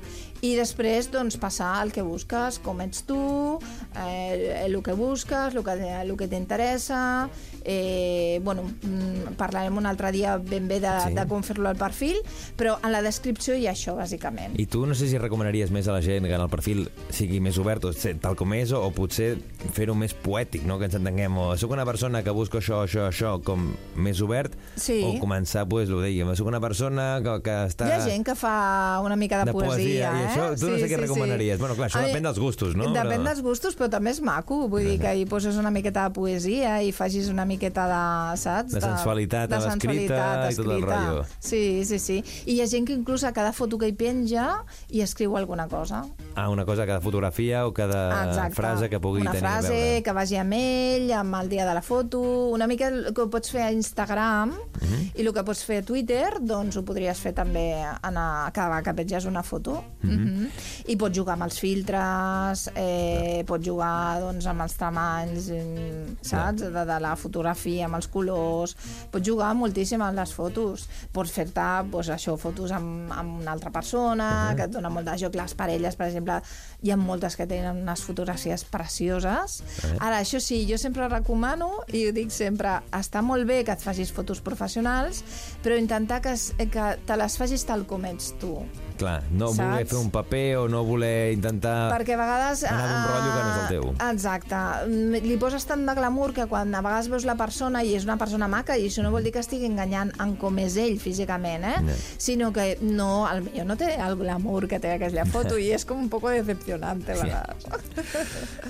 i 0.42 0.56
després 0.56 1.10
doncs, 1.12 1.38
passar 1.38 1.82
el 1.84 1.92
que 1.92 2.02
busques, 2.02 2.60
com 2.60 2.82
ets 2.82 3.04
tu, 3.04 3.60
eh, 4.06 4.64
el 4.66 4.82
que 4.84 4.92
busques, 4.94 5.56
el 5.56 5.64
que, 5.64 5.72
el 6.02 6.18
que 6.18 6.28
t'interessa... 6.28 7.30
Eh, 7.68 8.40
bueno, 8.44 8.62
mm, 8.64 9.34
parlarem 9.38 9.76
un 9.78 9.86
altre 9.90 10.12
dia 10.14 10.38
ben 10.38 10.68
bé 10.68 10.80
de, 10.80 10.88
Sí. 11.02 11.08
sí. 11.10 11.14
de 11.16 11.26
com 11.28 11.42
fer-lo 11.44 11.68
al 11.70 11.76
perfil, 11.76 12.18
però 12.56 12.78
en 12.84 12.92
la 12.94 13.02
descripció 13.02 13.56
hi 13.58 13.66
ha 13.68 13.72
això, 13.74 13.96
bàsicament. 13.98 14.54
I 14.62 14.68
tu 14.68 14.86
no 14.86 14.94
sé 14.94 15.08
si 15.10 15.18
recomanaries 15.18 15.72
més 15.72 15.88
a 15.88 15.92
la 15.96 16.02
gent 16.06 16.26
que 16.26 16.34
en 16.36 16.42
el 16.42 16.50
perfil 16.50 16.90
sigui 17.10 17.40
més 17.42 17.58
obert, 17.58 17.84
o 17.86 17.94
ser 17.94 18.16
tal 18.22 18.36
com 18.38 18.54
és, 18.54 18.72
o, 18.72 18.84
o 18.86 18.92
potser 18.94 19.38
fer-ho 19.74 19.96
més 19.96 20.14
poètic, 20.14 20.64
no? 20.64 20.78
que 20.78 20.86
ens 20.86 20.96
entenguem, 20.96 21.36
o 21.42 21.58
soc 21.58 21.72
una 21.72 21.86
persona 21.86 22.22
que 22.24 22.30
busco 22.30 22.60
això, 22.62 22.84
això, 22.86 23.08
això, 23.10 23.42
com 23.44 23.74
més 23.96 24.22
obert, 24.22 24.54
Sí. 24.76 25.02
o 25.04 25.16
començar, 25.20 25.66
pues, 25.68 25.90
ho 25.90 26.00
dèiem, 26.04 26.36
soc 26.36 26.46
una 26.48 26.62
persona 26.62 27.20
que, 27.24 27.42
que 27.42 27.56
està... 27.72 27.88
Hi 27.90 27.98
ha 27.98 28.06
gent 28.06 28.24
que 28.26 28.36
fa 28.36 29.00
una 29.04 29.16
mica 29.16 29.40
de, 29.42 29.46
de 29.50 29.54
poesia, 29.58 30.12
i 30.14 30.22
eh? 30.22 30.28
això, 30.30 30.52
tu 30.60 30.70
no 30.70 30.78
sé 30.78 30.88
què 30.92 31.02
recomanaries. 31.02 31.58
Bueno, 31.60 31.74
clar, 31.76 31.90
això 31.90 32.06
depèn 32.06 32.24
dels 32.30 32.38
gustos, 32.40 32.76
no? 32.78 32.92
Depèn 32.94 33.24
Però- 33.24 33.30
dels 33.32 33.42
gustos, 33.42 33.76
però 33.76 33.90
també 33.90 34.12
és 34.14 34.22
maco. 34.22 34.68
Vull 34.70 34.86
dir 34.86 35.00
que 35.02 35.16
hi 35.18 35.26
poses 35.26 35.58
una 35.58 35.72
miqueta 35.74 36.04
de 36.08 36.14
poesia 36.14 36.78
i 36.84 36.92
facis 36.92 37.30
una 37.34 37.46
miqueta 37.56 37.88
de, 37.88 38.38
saps? 38.38 38.76
De 38.76 38.82
sensualitat 38.84 39.52
a 39.56 39.60
l'escrita 39.64 40.20
i 40.52 40.56
tot 40.56 40.66
el 40.68 40.76
escrita. 40.76 40.86
rotllo. 40.92 41.26
Sí, 41.40 41.84
sí, 41.88 42.00
sí. 42.00 42.18
I 42.46 42.58
hi 42.58 42.62
ha 42.62 42.68
gent 42.68 42.86
que 42.88 42.94
inclús 42.94 43.24
a 43.24 43.32
cada 43.34 43.54
foto 43.56 43.78
que 43.82 43.88
hi 43.90 43.94
penja 43.98 44.64
hi 44.92 45.02
escriu 45.02 45.38
alguna 45.40 45.68
cosa. 45.72 46.04
Ah, 46.36 46.50
una 46.50 46.66
cosa, 46.66 46.86
cada 46.86 47.00
fotografia 47.02 47.66
o 47.66 47.74
cada 47.74 48.26
Exacte. 48.30 48.56
frase 48.56 48.90
que 48.90 49.00
pugui 49.00 49.22
una 49.22 49.32
tenir 49.32 49.46
frase 49.48 49.68
a 49.68 49.70
veure. 49.72 50.04
que 50.04 50.12
vagi 50.12 50.36
amb 50.38 50.54
ell, 50.54 51.12
amb 51.16 51.36
el 51.42 51.50
dia 51.50 51.66
de 51.66 51.74
la 51.74 51.82
foto, 51.82 52.22
una 52.52 52.68
mica 52.68 52.88
el 52.88 53.14
que 53.14 53.22
ho 53.22 53.30
pots 53.30 53.52
fer 53.52 53.62
a 53.64 53.72
Instagram 53.72 54.52
Mhm. 54.82 55.12
i 55.16 55.22
el 55.22 55.34
que 55.34 55.44
pots 55.44 55.64
fer 55.64 55.78
a 55.82 55.86
Twitter, 55.86 56.40
doncs 56.42 56.76
ho 56.78 56.84
podries 56.84 57.18
fer 57.20 57.34
també 57.34 57.72
en 57.82 58.18
a, 58.18 58.50
cada 58.54 58.68
vegada 58.70 58.84
que 58.84 58.94
penges 58.94 59.26
una 59.26 59.44
foto. 59.44 59.84
Mhm. 60.02 60.12
Mhm. 60.26 60.50
I 60.88 60.96
pots 60.98 61.18
jugar 61.18 61.34
amb 61.34 61.44
els 61.44 61.60
filtres, 61.60 62.70
eh, 62.76 63.44
pots 63.48 63.66
jugar 63.66 64.20
doncs, 64.20 64.46
amb 64.48 64.62
els 64.62 64.74
tamanys, 64.76 65.50
mm, 65.50 66.18
saps? 66.22 66.62
De, 66.62 66.70
de 66.86 67.00
la 67.00 67.16
fotografia, 67.16 67.45
amb 67.52 68.00
els 68.00 68.08
colors, 68.12 68.76
pots 69.12 69.26
jugar 69.28 69.54
moltíssim 69.58 70.02
amb 70.02 70.18
les 70.18 70.34
fotos. 70.36 70.88
Pots 71.14 71.32
fer-te 71.36 71.66
doncs, 71.92 72.10
això, 72.16 72.36
fotos 72.40 72.74
amb, 72.76 73.12
amb 73.14 73.42
una 73.42 73.54
altra 73.56 73.72
persona, 73.72 74.54
que 74.58 74.68
et 74.68 74.74
dona 74.74 74.92
molt 74.94 75.08
de 75.10 75.18
joc. 75.22 75.36
Les 75.36 75.56
parelles, 75.58 75.96
per 75.96 76.08
exemple, 76.10 76.40
hi 76.84 76.92
ha 76.92 76.98
moltes 77.00 77.36
que 77.36 77.48
tenen 77.50 77.84
unes 77.84 78.04
fotografies 78.06 78.66
precioses. 78.72 79.62
Ara, 80.00 80.22
això 80.22 80.40
sí, 80.44 80.64
jo 80.70 80.80
sempre 80.82 81.10
recomano, 81.12 81.72
i 81.94 82.06
ho 82.08 82.16
dic 82.16 82.34
sempre, 82.34 82.80
està 82.96 83.22
molt 83.26 83.48
bé 83.48 83.64
que 83.66 83.76
et 83.76 83.84
facis 83.84 84.14
fotos 84.16 84.42
professionals, 84.46 85.24
però 85.64 85.78
intentar 85.80 86.22
que, 86.26 86.36
que 86.72 86.90
te 87.06 87.20
les 87.20 87.38
facis 87.40 87.66
tal 87.68 87.86
com 87.90 88.06
ets 88.10 88.34
tu. 88.42 88.58
Clar, 88.98 89.24
no 89.32 89.50
Saps? 89.52 89.58
voler 89.60 89.86
fer 89.90 89.98
un 90.00 90.10
paper 90.14 90.44
o 90.58 90.68
no 90.72 90.84
voler 90.88 91.34
intentar... 91.36 91.92
Perquè 91.92 92.14
a 92.16 92.20
vegades... 92.22 92.64
Anar 92.70 92.86
d'un 92.88 93.02
rotllo 93.10 93.32
que 93.34 93.42
no 93.42 93.50
és 93.50 93.58
el 93.60 93.68
teu. 93.74 93.88
eh, 93.92 94.12
Exacte. 94.14 94.60
Mm, 94.88 95.22
Li 95.26 95.38
poses 95.42 95.66
tant 95.68 95.84
de 95.86 95.96
glamour 95.98 96.32
que 96.38 96.46
quan 96.48 96.72
a 96.76 96.82
vegades 96.86 97.10
veus 97.12 97.26
la 97.28 97.36
persona 97.36 97.84
i 97.84 97.96
és 97.98 98.06
una 98.08 98.16
persona 98.22 98.48
maca, 98.48 98.78
i 98.80 98.88
això 98.88 99.04
no 99.04 99.12
vol 99.12 99.24
dir 99.28 99.34
que 99.36 99.44
estigui 99.44 99.68
enganyant 99.68 100.14
en 100.24 100.36
com 100.40 100.58
és 100.64 100.78
ell 100.80 100.96
físicament, 101.04 101.64
eh? 101.68 101.76
No. 101.84 101.98
Sinó 102.18 102.54
que 102.56 102.78
no, 102.82 103.28
el 103.32 103.44
millor 103.50 103.68
no 103.68 103.76
té 103.78 103.92
el 104.00 104.16
glamour 104.16 104.70
que 104.72 104.80
té 104.80 104.94
aquella 104.96 105.26
foto 105.28 105.58
i 105.60 105.72
és 105.76 105.84
com 105.86 106.00
un 106.00 106.10
poco 106.10 106.30
decepcionante 106.32 107.12
a 107.12 107.16
Sí. 107.20 107.28
vegades. 107.28 107.68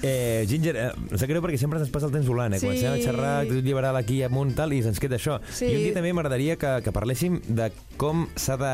Eh, 0.02 0.46
Ginger, 0.50 0.76
eh, 0.76 0.90
em 1.12 1.18
sap 1.18 1.30
greu 1.30 1.42
perquè 1.46 1.58
sempre 1.62 1.80
ens 1.80 1.90
passa 1.94 2.10
el 2.10 2.14
temps 2.18 2.28
volant, 2.28 2.54
eh? 2.54 2.60
Sí. 2.60 2.66
Comencem 2.68 2.94
a 2.94 2.98
xerrar, 3.04 3.34
actitud 3.44 3.64
liberal 3.66 3.96
aquí 4.02 4.22
amunt, 4.26 4.56
tal, 4.58 4.74
i 4.74 4.82
se'ns 4.84 5.00
queda 5.02 5.18
això. 5.20 5.38
Sí. 5.54 5.70
I 5.70 5.76
un 5.78 5.84
dia 5.86 5.94
també 6.00 6.14
m'agradaria 6.18 6.58
que, 6.58 6.74
que 6.86 6.94
parléssim 6.96 7.40
de 7.48 7.70
com 8.02 8.26
s'ha 8.36 8.58
de 8.60 8.74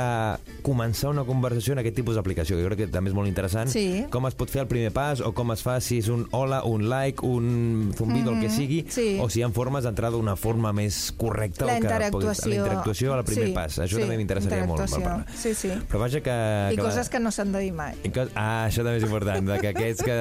començar 0.66 1.10
una 1.12 1.24
conversació 1.28 1.41
en 1.50 1.80
aquest 1.80 1.96
tipus 1.96 2.16
d'aplicació, 2.16 2.56
que 2.58 2.64
jo 2.64 2.70
crec 2.70 2.78
que 2.80 2.88
també 2.88 3.10
és 3.10 3.16
molt 3.16 3.28
interessant. 3.28 3.70
Sí. 3.70 4.06
Com 4.12 4.26
es 4.28 4.36
pot 4.36 4.50
fer 4.50 4.62
el 4.62 4.68
primer 4.68 4.92
pas, 4.92 5.22
o 5.22 5.32
com 5.34 5.52
es 5.52 5.62
fa 5.64 5.80
si 5.82 5.98
és 6.00 6.08
un 6.10 6.28
hola, 6.32 6.64
un 6.64 6.88
like, 6.90 7.26
un 7.26 7.94
zumbido, 7.98 8.32
el 8.34 8.40
que 8.42 8.50
sigui, 8.50 8.84
Mhm. 8.84 8.90
sí. 8.92 9.18
o 9.22 9.30
si 9.30 9.40
hi 9.40 9.44
ha 9.44 9.50
formes 9.50 9.84
d'entrar 9.84 10.12
d'una 10.12 10.36
forma 10.36 10.72
més 10.74 11.12
correcta. 11.18 11.66
La 11.66 11.78
interactuació. 11.78 12.50
La 12.50 12.56
interactuació 12.56 13.14
al 13.14 13.24
primer 13.24 13.48
Sí, 13.48 13.54
pas. 13.54 13.80
Això 13.80 13.96
sí, 13.96 14.02
també 14.02 14.18
m'interessaria 14.18 14.66
molt. 14.66 14.88
Sí, 15.36 15.54
sí. 15.54 15.70
Però 15.90 16.00
vaja 16.00 16.22
que... 16.22 16.36
I 16.74 16.76
que 16.76 16.82
coses 16.82 17.10
que 17.10 17.20
no 17.20 17.32
s'han 17.32 17.52
de 17.52 17.60
dir 17.60 17.74
mai. 17.74 17.96
que... 18.02 18.28
Ah, 18.36 18.68
això 18.68 18.84
també 18.84 18.98
és 18.98 19.04
important, 19.04 19.48
que 19.62 19.68
aquests 19.70 20.04
que 20.04 20.18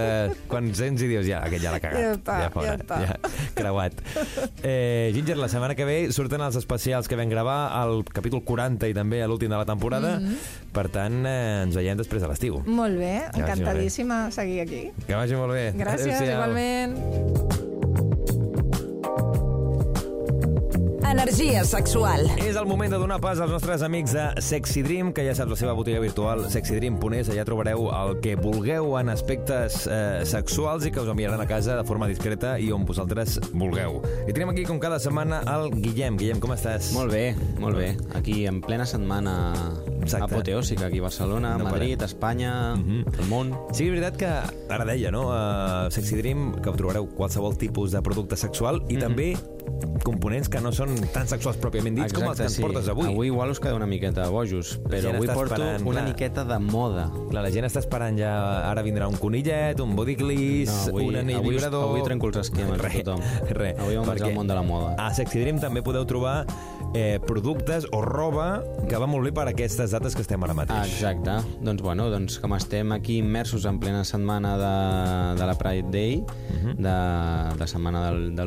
quan 0.49 0.73
sents 0.75 1.03
i 1.03 1.09
dius, 1.09 1.27
ja, 1.27 1.43
aquest 1.45 1.63
ja 1.65 1.73
l'ha 1.73 1.81
cagat. 1.81 2.01
Ja 2.01 2.13
està, 2.15 2.51
fora, 2.51 2.77
ja 2.77 3.01
ja 3.07 3.19
creuat. 3.55 3.93
Eh, 4.63 5.11
Ginger, 5.15 5.37
la 5.37 5.49
setmana 5.49 5.75
que 5.75 5.85
ve 5.85 6.13
surten 6.13 6.41
els 6.41 6.57
especials 6.57 7.09
que 7.09 7.17
vam 7.19 7.29
gravar, 7.31 7.73
al 7.77 8.05
capítol 8.05 8.43
40 8.47 8.89
i 8.91 8.95
també 8.97 9.23
a 9.23 9.29
l'últim 9.31 9.51
de 9.51 9.57
la 9.61 9.67
temporada. 9.69 10.19
Mhm. 10.21 10.37
Per 10.71 10.87
tant, 10.89 11.10
eh, 11.27 11.63
ens 11.65 11.75
veiem 11.77 11.97
després 12.01 12.23
de 12.23 12.29
l'estiu. 12.31 12.61
Molt 12.67 12.99
bé, 13.01 13.17
encantadíssima 13.35 14.31
seguir 14.35 14.61
aquí. 14.67 14.85
Que 15.07 15.15
vagi 15.17 15.35
molt 15.39 15.53
bé. 15.57 15.73
Gràcies, 15.79 16.15
Adéu-siau. 16.15 16.37
igualment. 16.37 17.70
Energia 21.11 21.65
sexual. 21.65 22.21
És 22.39 22.55
el 22.55 22.67
moment 22.71 22.93
de 22.93 22.99
donar 23.03 23.17
pas 23.21 23.41
als 23.43 23.51
nostres 23.51 23.83
amics 23.83 24.13
de 24.15 24.29
Sexy 24.41 24.83
Dream, 24.87 25.09
que 25.13 25.25
ja 25.27 25.33
saps 25.35 25.51
la 25.51 25.57
seva 25.59 25.73
botiga 25.75 25.99
virtual 25.99 26.45
sexydream.es. 26.53 27.33
Allà 27.33 27.43
trobareu 27.49 27.89
el 27.91 28.13
que 28.23 28.37
vulgueu 28.39 28.93
en 29.01 29.11
aspectes 29.11 29.81
eh, 29.91 30.21
sexuals 30.31 30.87
i 30.87 30.93
que 30.95 31.03
us 31.03 31.11
enviaran 31.11 31.43
a 31.43 31.49
casa 31.51 31.75
de 31.75 31.83
forma 31.89 32.07
discreta 32.07 32.53
i 32.63 32.71
on 32.71 32.87
vosaltres 32.87 33.41
vulgueu. 33.51 33.99
I 34.29 34.37
tenim 34.37 34.53
aquí, 34.55 34.63
com 34.69 34.79
cada 34.79 35.01
setmana, 35.03 35.43
el 35.51 35.73
Guillem. 35.83 36.17
Guillem, 36.21 36.39
com 36.43 36.55
estàs? 36.55 36.93
Molt 36.95 37.11
bé, 37.11 37.35
molt 37.59 37.81
bé. 37.81 37.91
Aquí 38.15 38.45
en 38.47 38.61
plena 38.63 38.87
setmana 38.87 39.35
Exacte. 40.05 40.31
apoteòsica, 40.31 40.87
aquí 40.93 41.03
a 41.03 41.09
Barcelona, 41.09 41.57
No 41.59 41.65
Madrid, 41.65 41.97
parem. 41.99 42.07
Espanya, 42.07 42.55
Mhm. 42.77 43.05
el 43.19 43.27
món. 43.27 43.51
Sí, 43.73 43.89
és 43.89 43.91
veritat 43.91 44.17
que 44.17 44.31
ara 44.73 44.85
deia, 44.85 45.11
no? 45.11 45.33
A 45.33 45.89
Sexy 45.91 46.15
Dream, 46.23 46.55
que 46.63 46.71
trobareu 46.71 47.09
qualsevol 47.09 47.59
tipus 47.59 47.91
de 47.91 48.01
producte 48.01 48.37
sexual 48.37 48.85
i 48.89 48.97
també 48.97 49.37
components 50.05 50.49
que 50.49 50.61
no 50.65 50.71
són 50.73 50.95
tan 51.13 51.29
sexuals 51.29 51.59
pròpiament 51.61 51.99
dits 51.99 52.15
com 52.17 52.25
els 52.31 52.39
que 52.41 52.47
ens 52.49 52.57
portes 52.63 52.89
avui. 52.89 53.09
Avui 53.11 53.29
igual 53.29 53.51
us 53.53 53.61
quedeu 53.61 53.77
una 53.77 53.87
miqueta 53.91 54.29
bojos, 54.33 54.79
però 54.89 55.13
avui 55.15 55.29
porto 55.29 55.61
una 55.61 55.83
clar. 56.01 56.05
miqueta 56.09 56.45
de 56.49 56.59
moda. 56.59 57.11
Clar, 57.31 57.43
la 57.45 57.51
gent 57.53 57.69
està 57.69 57.83
esperant 57.85 58.17
ja... 58.19 58.31
Ara 58.71 58.83
vindrà 58.87 59.09
un 59.11 59.19
conillet, 59.21 59.81
un 59.85 59.95
body 59.99 60.15
gliss, 60.21 60.71
No, 60.89 60.95
avui- 60.95 61.09
un 61.11 61.21
anell 61.21 61.41
avui- 61.43 61.55
vibrador... 61.57 61.85
avui 61.91 62.05
trenco 62.07 62.31
els 62.33 62.41
esquemes 62.47 62.81
Re, 62.81 63.03
tothom. 63.03 63.21
Re, 63.51 63.75
Avui 63.79 63.99
vam 64.01 64.09
vaig 64.09 64.25
al 64.25 64.35
món 64.37 64.49
de 64.49 64.57
la 64.57 64.63
moda. 64.65 64.95
A 64.99 65.13
Sexy 65.15 65.41
Dream 65.45 65.61
també 65.61 65.83
podeu 65.85 66.07
trobar 66.09 66.47
eh, 66.95 67.21
productes 67.25 67.87
o 67.93 68.01
roba 68.03 68.65
que 68.89 68.97
va 68.99 69.07
molt 69.07 69.25
bé 69.29 69.33
per 69.33 69.47
aquestes 69.49 69.93
dates 69.95 70.17
que 70.17 70.23
estem 70.25 70.43
ara 70.43 70.55
mateix. 70.55 70.91
Exacte. 70.97 71.37
Doncs, 71.63 71.83
bueno, 71.83 72.09
doncs 72.11 72.39
com 72.43 72.55
estem 72.57 72.91
aquí 72.93 73.19
immersos 73.23 73.65
en 73.71 73.79
plena 73.79 74.03
setmana 74.05 74.57
de, 74.59 74.75
de 75.41 75.47
la 75.47 75.55
Pride 75.59 75.89
Day, 75.91 76.25
Mhm. 76.51 76.75
de, 76.83 76.97
de 77.59 77.67
setmana 77.71 78.03
del, 78.11 78.35
de 78.37 78.45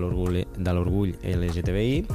l'orgull 0.73 1.15
LGTBI, 1.23 2.05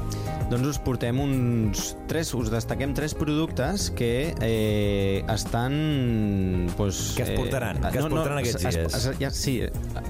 doncs 0.50 0.66
us 0.68 0.78
portem 0.78 1.18
uns 1.20 1.96
tres, 2.08 2.34
us 2.34 2.50
destaquem 2.52 2.92
tres 2.94 3.14
productes 3.14 3.90
que 3.90 4.34
eh, 4.40 5.24
estan... 5.28 6.68
Pues, 6.76 7.14
Què 7.16 7.24
es 7.24 7.32
portaran? 7.38 7.80
Què 7.82 7.98
es 7.98 8.06
portaran 8.06 8.38
aquests 8.42 8.64
es- 8.64 8.76
dies? 8.76 8.94
es- 8.94 9.18
ja, 9.18 9.30
sí, 9.30 9.60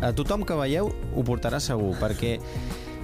a 0.03 0.13
tothom 0.13 0.45
que 0.45 0.55
veieu 0.59 0.91
ho 1.15 1.25
portarà 1.25 1.61
segur, 1.63 1.95
perquè 2.01 2.39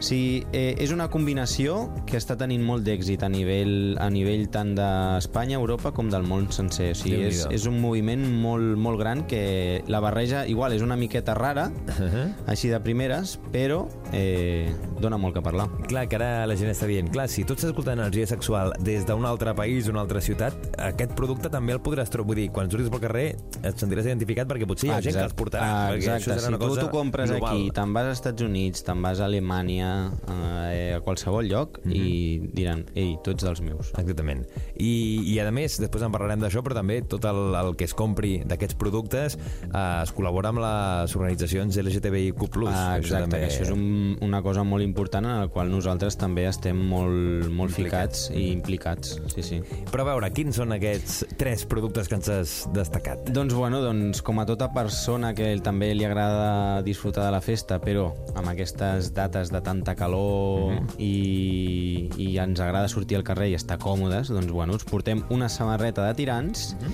Sí, 0.05 0.45
eh, 0.53 0.75
és 0.79 0.91
una 0.93 1.07
combinació 1.09 1.89
que 2.05 2.19
està 2.21 2.37
tenint 2.37 2.61
molt 2.65 2.85
d'èxit 2.85 3.23
a 3.25 3.29
nivell, 3.33 3.95
a 4.03 4.11
nivell 4.13 4.47
tant 4.53 4.75
d'Espanya, 4.77 5.57
Europa 5.57 5.95
com 5.97 6.11
del 6.13 6.27
món 6.29 6.51
sencer. 6.53 6.91
O 6.93 6.99
sigui, 6.99 7.23
és, 7.31 7.45
és 7.55 7.65
un 7.71 7.79
moviment 7.81 8.21
molt, 8.43 8.75
molt 8.77 9.01
gran 9.01 9.23
que 9.31 9.83
la 9.89 10.03
barreja 10.05 10.45
igual 10.51 10.75
és 10.77 10.85
una 10.85 10.97
miqueta 11.01 11.35
rara, 11.35 11.71
Uh 11.95 12.01
-huh. 12.01 12.33
així 12.47 12.69
de 12.69 12.81
primeres, 12.81 13.39
però 13.53 13.87
eh, 14.13 14.69
dona 15.01 15.17
molt 15.17 15.35
que 15.35 15.43
parlar. 15.43 15.69
Clar, 15.89 16.09
que 16.09 16.17
ara 16.17 16.47
la 16.47 16.57
gent 16.57 16.71
està 16.71 16.87
dient, 16.87 17.09
clar, 17.11 17.29
si 17.29 17.45
tu 17.45 17.55
estàs 17.55 17.71
escoltant 17.71 17.99
energia 17.99 18.27
sexual 18.27 18.73
des 18.81 19.07
d'un 19.07 19.25
altre 19.25 19.55
país, 19.55 19.89
una 19.89 20.01
altra 20.01 20.21
ciutat, 20.21 20.53
aquest 20.79 21.13
producte 21.15 21.49
també 21.49 21.73
el 21.73 21.81
podràs 21.81 22.11
trobar. 22.11 22.27
Vull 22.27 22.37
dir, 22.37 22.51
quan 22.51 22.71
surtis 22.71 22.91
pel 22.91 23.01
carrer 23.01 23.37
et 23.63 23.77
sentiràs 23.79 24.05
identificat 24.07 24.49
perquè 24.49 24.67
potser 24.67 24.89
hi 24.89 24.93
ha 24.93 25.01
gent 25.01 25.15
que 25.15 25.25
els 25.25 25.35
portarà. 25.35 25.63
Ah, 25.63 25.95
exacte. 25.95 26.39
Si 26.41 26.51
tu 26.51 26.77
t'ho 26.77 26.91
compres 26.91 27.31
global. 27.31 27.57
aquí, 27.57 27.71
te'n 27.71 27.93
vas 27.93 28.05
als 28.07 28.19
Estats 28.19 28.43
Units, 28.43 28.83
te'n 28.83 29.03
vas 29.03 29.21
a 29.21 29.25
Alemanya, 29.25 29.94
eh, 30.29 30.95
a 30.97 31.01
qualsevol 31.05 31.47
lloc, 31.49 31.81
Mhm. 31.85 31.93
i 31.95 32.51
diran, 32.55 32.85
ei, 32.95 33.17
tu 33.23 33.31
ets 33.33 33.45
dels 33.45 33.61
meus. 33.61 33.93
Exactament. 33.99 34.45
I, 34.77 35.23
I 35.35 35.39
a 35.41 35.51
més, 35.55 35.79
després 35.81 36.03
en 36.07 36.13
parlarem 36.13 36.41
d'això, 36.41 36.63
però 36.65 36.75
també 36.75 37.01
tot 37.03 37.25
el, 37.29 37.55
el 37.55 37.75
que 37.77 37.85
es 37.85 37.95
compri 37.95 38.39
d'aquests 38.45 38.75
productes 38.81 39.37
eh, 39.37 40.03
es 40.03 40.13
col·labora 40.15 40.49
amb 40.53 40.63
les 40.65 41.15
organitzacions 41.17 41.77
LGTBIQ+. 41.77 42.43
Ah, 42.69 42.97
que 42.99 43.05
això 43.05 43.17
exacte, 43.19 43.39
que 43.39 43.47
això 43.49 43.63
és 43.67 43.71
un, 43.75 44.17
una 44.25 44.43
cosa 44.43 44.65
molt 44.65 44.83
important 44.85 45.25
en 45.27 45.41
la 45.45 45.49
qual 45.49 45.71
nosaltres 45.71 46.17
també 46.21 46.47
estem 46.49 46.77
molt, 46.77 47.49
molt 47.51 47.71
Implicats. 47.75 48.29
ficats 48.29 48.41
i 48.41 48.51
implicats. 48.53 49.19
Sí, 49.35 49.43
sí. 49.43 49.61
Però 49.91 50.03
a 50.05 50.11
veure, 50.13 50.31
quins 50.35 50.57
són 50.57 50.73
aquests 50.73 51.25
tres 51.39 51.65
productes 51.67 52.09
que 52.09 52.15
ens 52.19 52.29
has 52.33 52.55
destacat? 52.75 53.29
Doncs, 53.35 53.55
bueno, 53.55 53.81
doncs, 53.83 54.23
com 54.23 54.39
a 54.41 54.47
tota 54.47 54.71
persona 54.75 55.35
que 55.35 55.55
també 55.65 55.93
li 55.95 56.05
agrada 56.05 56.83
disfrutar 56.87 57.25
de 57.27 57.33
la 57.33 57.41
festa, 57.45 57.81
però 57.81 58.11
amb 58.35 58.49
aquestes 58.49 59.13
dates 59.15 59.51
de 59.53 59.61
tanta 59.75 59.95
calor 59.99 60.73
Mhm. 60.75 60.87
i, 60.99 62.09
i 62.17 62.39
ens 62.39 62.61
agrada 62.61 62.89
sortir 62.89 63.17
al 63.19 63.25
carrer 63.27 63.51
i 63.51 63.55
estar 63.59 63.79
còmodes, 63.79 64.29
doncs, 64.31 64.51
bueno, 64.53 64.75
us 64.79 64.85
portem 64.85 65.25
una 65.31 65.49
samarreta 65.49 66.07
de 66.07 66.15
tirants 66.15 66.77
Mhm. 66.81 66.93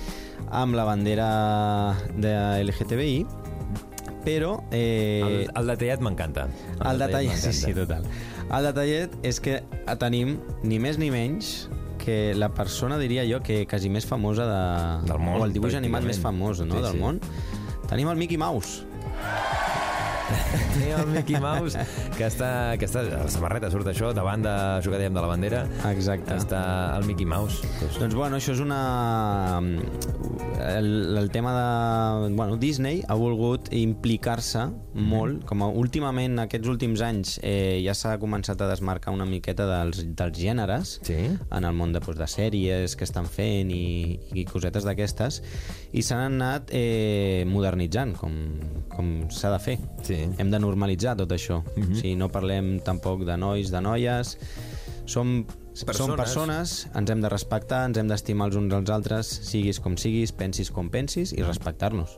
amb 0.51 0.75
la 0.75 0.83
bandera 0.83 1.95
de 2.17 2.33
LGTBI, 2.63 3.25
però... 4.25 4.63
Eh, 4.71 5.21
El, 5.21 5.51
el 5.61 5.67
detallet 5.67 6.01
m'encanta. 6.01 6.47
el 6.89 6.99
detallet, 6.99 7.35
sí, 7.37 7.53
sí, 7.53 7.73
total. 7.73 8.03
El 8.51 8.63
detallet 8.67 9.13
és 9.23 9.39
que 9.39 9.61
tenim 9.99 10.39
ni 10.63 10.79
més 10.79 10.97
ni 10.97 11.09
menys 11.11 11.69
que 12.01 12.33
la 12.35 12.49
persona, 12.49 12.97
diria 12.97 13.23
jo, 13.29 13.41
que 13.45 13.67
quasi 13.67 13.87
més 13.89 14.05
famosa 14.09 14.45
de... 14.49 15.07
Del 15.07 15.19
món, 15.21 15.39
o 15.39 15.45
el 15.45 15.53
dibuix 15.53 15.75
animat 15.77 16.03
més 16.03 16.19
famós, 16.19 16.59
no?, 16.65 16.75
Sí, 16.75 16.81
del 16.81 16.93
sí. 16.93 16.97
món. 16.97 17.19
Tenim 17.87 18.09
el 18.09 18.17
Mickey 18.17 18.37
Mouse. 18.37 18.83
Tenim 20.73 20.95
el 20.99 21.07
Mickey 21.15 21.39
Mouse, 21.41 21.79
que 22.17 22.25
està, 22.27 22.51
que 22.79 22.87
està 22.87 23.03
a 23.03 23.23
la 23.23 23.29
samarreta, 23.31 23.69
surt 23.73 23.87
això, 23.91 24.11
davant 24.15 24.43
de, 24.45 24.53
això 24.79 24.93
que 24.93 24.99
dèiem 25.01 25.15
de 25.15 25.23
la 25.23 25.29
bandera, 25.31 25.63
Exacte. 25.91 26.35
està 26.37 26.61
el 26.97 27.07
Mickey 27.09 27.27
Mouse. 27.27 27.61
Doncs, 27.81 27.99
Doncs 28.01 28.17
bueno, 28.17 28.39
això 28.39 28.55
és 28.55 28.61
una... 28.63 28.81
El, 30.61 31.17
el 31.17 31.29
tema 31.31 31.53
de... 31.55 32.35
Bueno, 32.35 32.57
Disney 32.57 33.01
ha 33.07 33.15
volgut 33.17 33.71
implicar-se 33.73 34.67
molt, 34.93 35.43
com 35.49 35.63
a 35.65 35.69
últimament, 35.81 36.37
aquests 36.43 36.69
últims 36.69 37.01
anys, 37.05 37.37
eh, 37.43 37.79
ja 37.85 37.95
s'ha 37.97 38.17
començat 38.21 38.61
a 38.61 38.69
desmarcar 38.69 39.13
una 39.15 39.25
miqueta 39.25 39.65
dels, 39.69 40.03
dels 40.17 40.37
gèneres 40.37 40.97
Sí? 41.07 41.17
en 41.31 41.65
el 41.67 41.73
món 41.77 41.93
de, 41.95 42.01
doncs, 42.03 42.19
de 42.19 42.27
sèries 42.29 42.95
que 42.97 43.07
estan 43.07 43.27
fent 43.31 43.71
i, 43.73 44.19
i 44.37 44.45
cosetes 44.49 44.85
d'aquestes 44.87 45.41
i 45.93 46.01
s'han 46.01 46.21
anat 46.37 46.69
eh, 46.71 47.43
modernitzant 47.47 48.15
com, 48.19 48.35
com 48.93 49.09
s'ha 49.29 49.51
de 49.51 49.59
fer 49.59 49.77
Sí. 50.07 50.17
hem 50.37 50.51
de 50.51 50.59
normalitzar 50.59 51.17
tot 51.17 51.31
això 51.31 51.61
mm 51.61 51.81
-hmm. 51.81 51.91
o 51.91 51.95
sigui, 51.95 52.15
no 52.15 52.29
parlem 52.29 52.79
tampoc 52.79 53.25
de 53.25 53.37
nois, 53.37 53.71
de 53.71 53.81
noies 53.81 54.37
som 55.05 55.45
Persones. 55.71 55.95
som 55.97 56.15
persones, 56.17 56.71
ens 56.93 57.09
hem 57.09 57.21
de 57.23 57.29
respectar, 57.31 57.85
ens 57.87 57.97
hem 57.97 58.07
d'estimar 58.11 58.49
els 58.49 58.57
uns 58.59 58.73
als 58.75 58.89
altres, 58.91 59.27
siguis 59.47 59.79
com 59.79 59.95
siguis, 59.97 60.33
pensis 60.35 60.69
com 60.69 60.89
pensis 60.91 61.31
i 61.31 61.41
respectar-nos. 61.43 62.17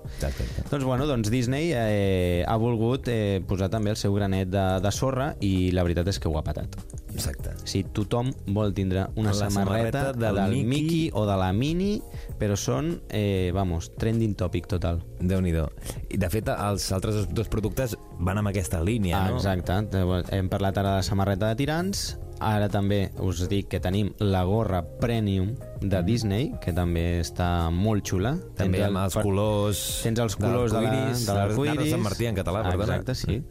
Doncs 0.71 0.83
bueno, 0.83 1.05
doncs 1.05 1.29
Disney 1.29 1.71
eh, 1.75 2.43
ha 2.47 2.55
volgut 2.57 3.07
eh, 3.07 3.43
posar 3.47 3.69
també 3.69 3.91
el 3.93 3.97
seu 3.97 4.13
granet 4.15 4.49
de, 4.49 4.63
de 4.81 4.91
sorra 4.91 5.35
i 5.39 5.69
la 5.71 5.83
veritat 5.85 6.07
és 6.09 6.19
que 6.19 6.27
ho 6.27 6.37
ha 6.39 6.43
patat. 6.43 6.75
Exacte. 7.13 7.53
Si 7.69 7.83
tothom 7.93 8.31
vol 8.47 8.73
tindre 8.73 9.05
una 9.15 9.29
La 9.29 9.35
samarreta, 9.49 10.01
samarreta 10.01 10.13
del 10.17 10.35
del, 10.35 10.49
Mickey. 10.49 10.65
Mickey. 10.65 11.09
o 11.13 11.27
de 11.29 11.37
la 11.37 11.51
Mini, 11.53 12.01
però 12.39 12.57
són, 12.57 13.01
eh, 13.13 13.51
vamos, 13.53 13.91
trending 14.01 14.33
topic 14.35 14.65
total. 14.67 15.03
déu 15.19 15.39
nhi 15.41 15.53
I 16.09 16.17
de 16.17 16.29
fet, 16.29 16.49
els 16.49 16.91
altres 16.91 17.15
dos- 17.15 17.29
dos 17.33 17.47
productes 17.47 17.95
van 18.19 18.37
amb 18.39 18.47
aquesta 18.49 18.81
línia, 18.81 19.23
Ah, 19.25 19.29
no? 19.29 19.35
exacte. 19.37 19.71
Hem 20.35 20.49
parlat 20.49 20.77
ara 20.77 20.89
de 20.89 20.95
la 20.97 21.03
samarreta 21.03 21.47
de 21.49 21.55
tirants, 21.55 22.17
ara 22.43 22.67
també 22.69 23.11
us 23.23 23.47
dic 23.49 23.67
que 23.71 23.79
tenim 23.79 24.11
la 24.19 24.43
gorra 24.43 24.83
premium 24.99 25.53
de 25.81 26.01
Disney, 26.03 26.51
que 26.63 26.73
també 26.73 27.19
està 27.21 27.69
molt 27.71 28.03
xula. 28.07 28.35
També 28.55 28.77
Tens 28.79 28.87
amb 28.89 28.97
el- 28.97 29.03
els 29.05 29.15
colors 29.17 29.81
Tens 30.03 30.19
els 30.19 30.35
colors 30.35 30.71
de 30.71 30.81
la- 30.81 30.89
l'arcoiris, 30.91 31.25
de 31.25 31.33
l'arcoiris. 31.33 31.83
de 31.83 31.89
Sant 31.91 32.01
Martí 32.03 32.25
en 32.27 32.35
català, 32.35 32.63
perdona. 32.63 32.97
Exacte, 32.99 33.15
sí. 33.15 33.43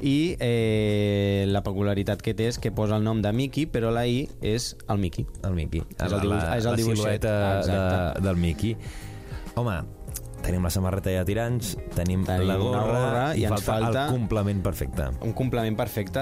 I 0.00 0.36
eh, 0.38 1.44
la 1.48 1.62
peculiaritat 1.66 2.20
que 2.22 2.32
té 2.34 2.46
és 2.46 2.58
que 2.62 2.70
posa 2.70 2.96
el 2.96 3.02
nom 3.04 3.20
de 3.20 3.32
Mickey, 3.32 3.66
però 3.66 3.90
la 3.90 4.06
I 4.06 4.28
és 4.40 4.76
el 4.88 4.98
Mickey. 4.98 5.26
El 5.42 5.54
Mickey. 5.54 5.82
És 5.98 6.12
el 6.12 6.20
dibuix- 6.20 6.44
la, 6.44 6.56
és 6.56 6.64
el 6.64 6.70
la 6.70 6.78
silueta 6.78 7.34
de, 8.14 8.20
del 8.22 8.36
Mickey. 8.36 8.76
Home, 9.56 9.80
tenim 10.42 10.62
la 10.64 10.70
samarreta 10.70 11.10
ja 11.12 11.24
de 11.24 11.28
tirants, 11.28 11.74
tenim, 11.94 12.22
Tenim 12.24 12.46
la 12.48 12.56
gorra, 12.60 12.82
gorra 12.86 13.24
i, 13.36 13.42
i 13.42 13.44
ens 13.48 13.62
falta, 13.62 13.86
falta- 13.86 14.04
el 14.06 14.14
complement 14.14 14.62
perfecte. 14.62 15.08
Un 15.26 15.32
complement 15.36 15.76
perfecte 15.76 16.20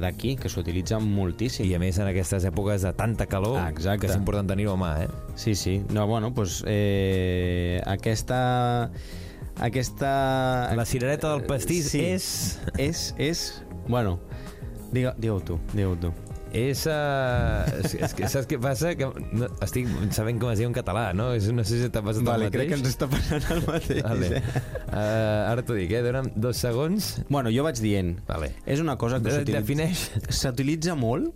d'aquí, 0.00 0.36
que 0.40 0.48
s'utilitza 0.48 0.98
moltíssim. 1.02 1.66
I 1.68 1.74
a 1.76 1.80
més 1.82 1.98
en 1.98 2.08
aquestes 2.10 2.44
èpoques 2.48 2.82
de 2.86 2.92
tanta 2.96 3.26
calor 3.26 3.58
exacte. 3.68 4.06
que 4.06 4.12
és 4.12 4.16
important 4.16 4.48
tenir-ho 4.48 4.72
a 4.74 4.80
mà, 4.80 4.92
eh? 5.04 5.08
Sí, 5.36 5.54
sí. 5.54 5.80
No, 5.92 6.06
bueno, 6.06 6.30
doncs 6.30 6.62
eh, 6.66 7.80
aquesta... 7.86 8.90
Aquesta... 9.60 10.74
La 10.74 10.84
cirereta 10.84 11.30
del 11.30 11.44
pastís 11.46 11.90
Sí. 11.92 12.00
és... 12.00 12.58
És, 12.78 13.14
és... 13.18 13.62
Bueno, 13.86 14.18
digue- 14.90 15.14
digue-ho 15.18 15.40
tu, 15.40 15.58
digue-ho 15.72 15.94
tu. 16.00 16.10
És, 16.54 16.84
uh, 16.86 17.64
és, 17.82 17.96
és 18.06 18.12
que 18.14 18.28
saps 18.30 18.46
què 18.46 18.60
passa? 18.62 18.92
Que 18.94 19.08
no, 19.10 19.48
estic 19.64 19.88
sabent 20.14 20.38
com 20.38 20.52
es 20.52 20.60
diu 20.60 20.68
en 20.70 20.76
català, 20.76 21.08
no? 21.16 21.32
És, 21.34 21.48
no 21.50 21.64
sé 21.66 21.80
si 21.80 21.88
t'ha 21.90 22.02
passat 22.06 22.22
Vale, 22.26 22.46
el 22.46 22.52
mateix. 22.52 22.54
crec 22.54 22.70
que 22.70 22.78
ens 22.78 22.90
està 22.92 23.08
passant 23.10 23.48
el 23.56 23.64
mateix. 23.66 24.04
Vale. 24.06 24.42
Uh, 24.86 25.50
ara 25.50 25.64
t'ho 25.66 25.74
dic, 25.74 25.90
eh? 25.98 26.02
Dóna'm 26.06 26.30
dos 26.38 26.60
segons. 26.62 27.08
Bueno, 27.28 27.50
jo 27.50 27.66
vaig 27.66 27.80
dient. 27.82 28.14
Vale. 28.30 28.52
És 28.70 28.78
una 28.84 28.94
cosa 29.00 29.18
que 29.18 29.34
s'utilitza... 29.34 29.64
defineix. 29.64 30.04
S'utilitza 30.30 30.94
molt 30.94 31.34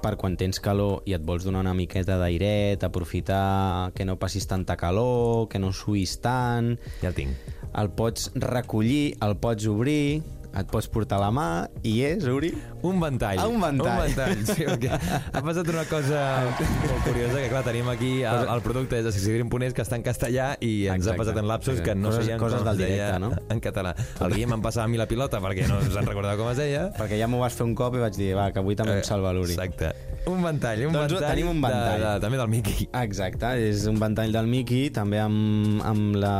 per 0.00 0.14
quan 0.20 0.36
tens 0.40 0.56
calor 0.64 1.02
i 1.08 1.12
et 1.16 1.24
vols 1.28 1.44
donar 1.44 1.60
una 1.64 1.74
miqueta 1.76 2.14
d'airet, 2.20 2.84
aprofitar 2.86 3.90
que 3.96 4.06
no 4.08 4.14
passis 4.20 4.46
tanta 4.48 4.76
calor, 4.80 5.48
que 5.52 5.60
no 5.60 5.72
suïs 5.76 6.14
tant, 6.24 6.74
Ja 7.02 7.10
el 7.10 7.16
tinc. 7.18 7.50
el 7.76 7.90
pots 7.96 8.30
recollir, 8.40 9.16
el 9.20 9.36
pots 9.40 9.66
obrir, 9.68 10.22
et 10.56 10.66
pots 10.70 10.88
portar 10.90 11.20
la 11.22 11.28
mà 11.30 11.46
i 11.86 12.00
és, 12.08 12.24
Uri? 12.26 12.50
Un 12.82 12.98
ventall. 13.02 13.38
Ah, 13.38 13.46
un 13.46 13.60
ventall. 13.62 14.00
Un 14.00 14.06
ventall, 14.08 14.40
sí, 14.48 14.64
perquè 14.66 14.90
ha 15.32 15.42
passat 15.46 15.68
una 15.70 15.84
cosa 15.86 16.22
molt 16.50 17.04
curiosa, 17.06 17.38
que 17.42 17.48
clar, 17.52 17.62
tenim 17.66 17.88
aquí 17.92 18.10
el, 18.26 18.48
el 18.56 18.62
producte 18.64 18.98
és 18.98 19.06
de 19.06 19.12
Sexidrim.es 19.14 19.76
que 19.76 19.84
està 19.86 19.98
en 20.00 20.04
castellà 20.06 20.50
i 20.60 20.86
ens 20.88 21.04
Exacte. 21.04 21.14
ha 21.14 21.20
passat 21.22 21.40
en 21.42 21.48
lapsus 21.50 21.80
que 21.86 21.94
no 21.94 22.08
Coses- 22.10 22.24
sabien 22.24 22.40
coses 22.42 22.58
com 22.62 22.70
del 22.70 22.82
directe, 22.82 23.18
no? 23.22 23.32
en 23.48 23.60
català. 23.60 23.94
El 24.20 24.34
Guillem 24.34 24.56
em 24.58 24.62
passava 24.64 24.84
a 24.88 24.92
mi 24.92 24.98
la 25.00 25.06
pilota 25.10 25.40
perquè 25.44 25.68
no 25.70 25.78
ens 25.84 25.94
en 25.96 26.06
recordava 26.10 26.36
com 26.40 26.50
es 26.50 26.58
deia. 26.58 26.88
Perquè 26.98 27.18
ja 27.20 27.28
m'ho 27.30 27.38
vas 27.44 27.54
fer 27.54 27.66
un 27.68 27.74
cop 27.78 27.94
i 27.94 28.02
vaig 28.02 28.16
dir, 28.18 28.32
va, 28.38 28.50
que 28.50 28.58
avui 28.62 28.76
també 28.78 28.98
em 28.98 29.04
salva 29.06 29.32
l'Uri. 29.36 29.54
Exacte. 29.54 29.94
Un 30.28 30.42
ventall, 30.44 30.82
un 30.84 30.92
Doncs 30.92 31.14
ventall, 31.14 31.30
tenim 31.32 31.48
un 31.48 31.60
ventall. 31.64 32.02
De, 32.02 32.04
de, 32.04 32.20
també 32.20 32.38
del 32.40 32.50
Mickey. 32.52 32.88
Exacte, 33.00 33.52
és 33.70 33.86
un 33.88 33.96
ventall 34.00 34.34
del 34.34 34.50
Mickey, 34.50 34.90
també 34.92 35.20
amb, 35.22 35.80
amb, 35.86 36.18
la, 36.20 36.34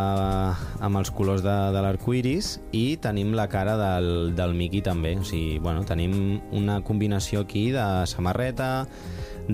amb 0.85 1.01
els 1.01 1.11
colors 1.17 1.41
de, 1.47 1.57
de 1.73 1.85
l'arcoiris 1.87 2.53
i 2.77 2.85
tenim 3.01 3.33
la 3.39 3.49
cara 3.51 3.79
del, 3.81 4.35
del 4.37 4.53
Mickey 4.59 4.85
també. 4.85 5.15
O 5.17 5.25
sigui, 5.25 5.57
bueno, 5.65 5.87
tenim 5.89 6.15
una 6.53 6.81
combinació 6.85 7.47
aquí 7.47 7.71
de 7.73 7.87
samarreta, 8.11 8.71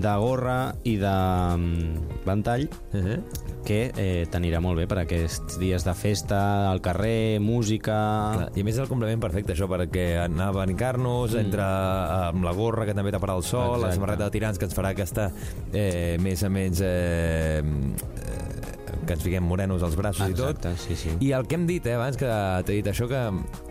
de 0.03 0.13
gorra 0.21 0.75
i 0.83 0.97
de 1.01 1.15
mm, 1.57 2.23
ventall 2.25 2.67
Uh 2.93 3.03
-huh. 3.03 3.21
que 3.65 3.91
eh, 3.97 4.25
t'anirà 4.31 4.61
molt 4.61 4.77
bé 4.77 4.87
per 4.87 4.99
aquests 4.99 5.59
dies 5.59 5.83
de 5.83 5.93
festa, 5.93 6.69
al 6.71 6.79
carrer, 6.79 7.39
música... 7.39 8.31
Clar, 8.33 8.51
I 8.55 8.61
a 8.61 8.63
més 8.63 8.75
és 8.75 8.81
el 8.81 8.87
complement 8.87 9.19
perfecte, 9.19 9.53
això, 9.53 9.67
perquè 9.67 10.23
anar 10.23 10.45
a 10.45 10.47
abanicar-nos, 10.49 11.33
mm. 11.33 11.39
entre 11.39 11.63
amb 11.63 12.43
la 12.43 12.53
gorra 12.53 12.85
que 12.85 12.93
també 12.93 13.11
taparà 13.11 13.35
el 13.35 13.43
sol, 13.43 13.75
Exacte. 13.75 13.87
la 13.87 13.93
samarreta 13.93 14.23
de 14.23 14.31
tirants 14.31 14.57
que 14.57 14.65
ens 14.65 14.75
farà 14.75 14.89
aquesta 14.89 15.31
eh, 15.73 16.17
més 16.21 16.43
a 16.43 16.49
més 16.49 16.81
eh, 16.81 17.59
eh, 17.59 18.76
que 19.07 19.13
ens 19.15 19.23
fiquem 19.23 19.39
morenos 19.41 19.81
als 19.83 19.95
braços 19.95 20.27
Exacte, 20.29 20.67
i 20.67 20.71
tot. 20.73 20.77
sí, 20.83 20.95
sí. 20.99 21.09
I 21.23 21.31
el 21.31 21.47
que 21.47 21.55
hem 21.55 21.65
dit, 21.65 21.85
eh, 21.87 21.93
abans 21.95 22.17
que 22.19 22.27
t'he 22.67 22.73
dit 22.81 22.87
això, 22.91 23.07
que 23.07 23.21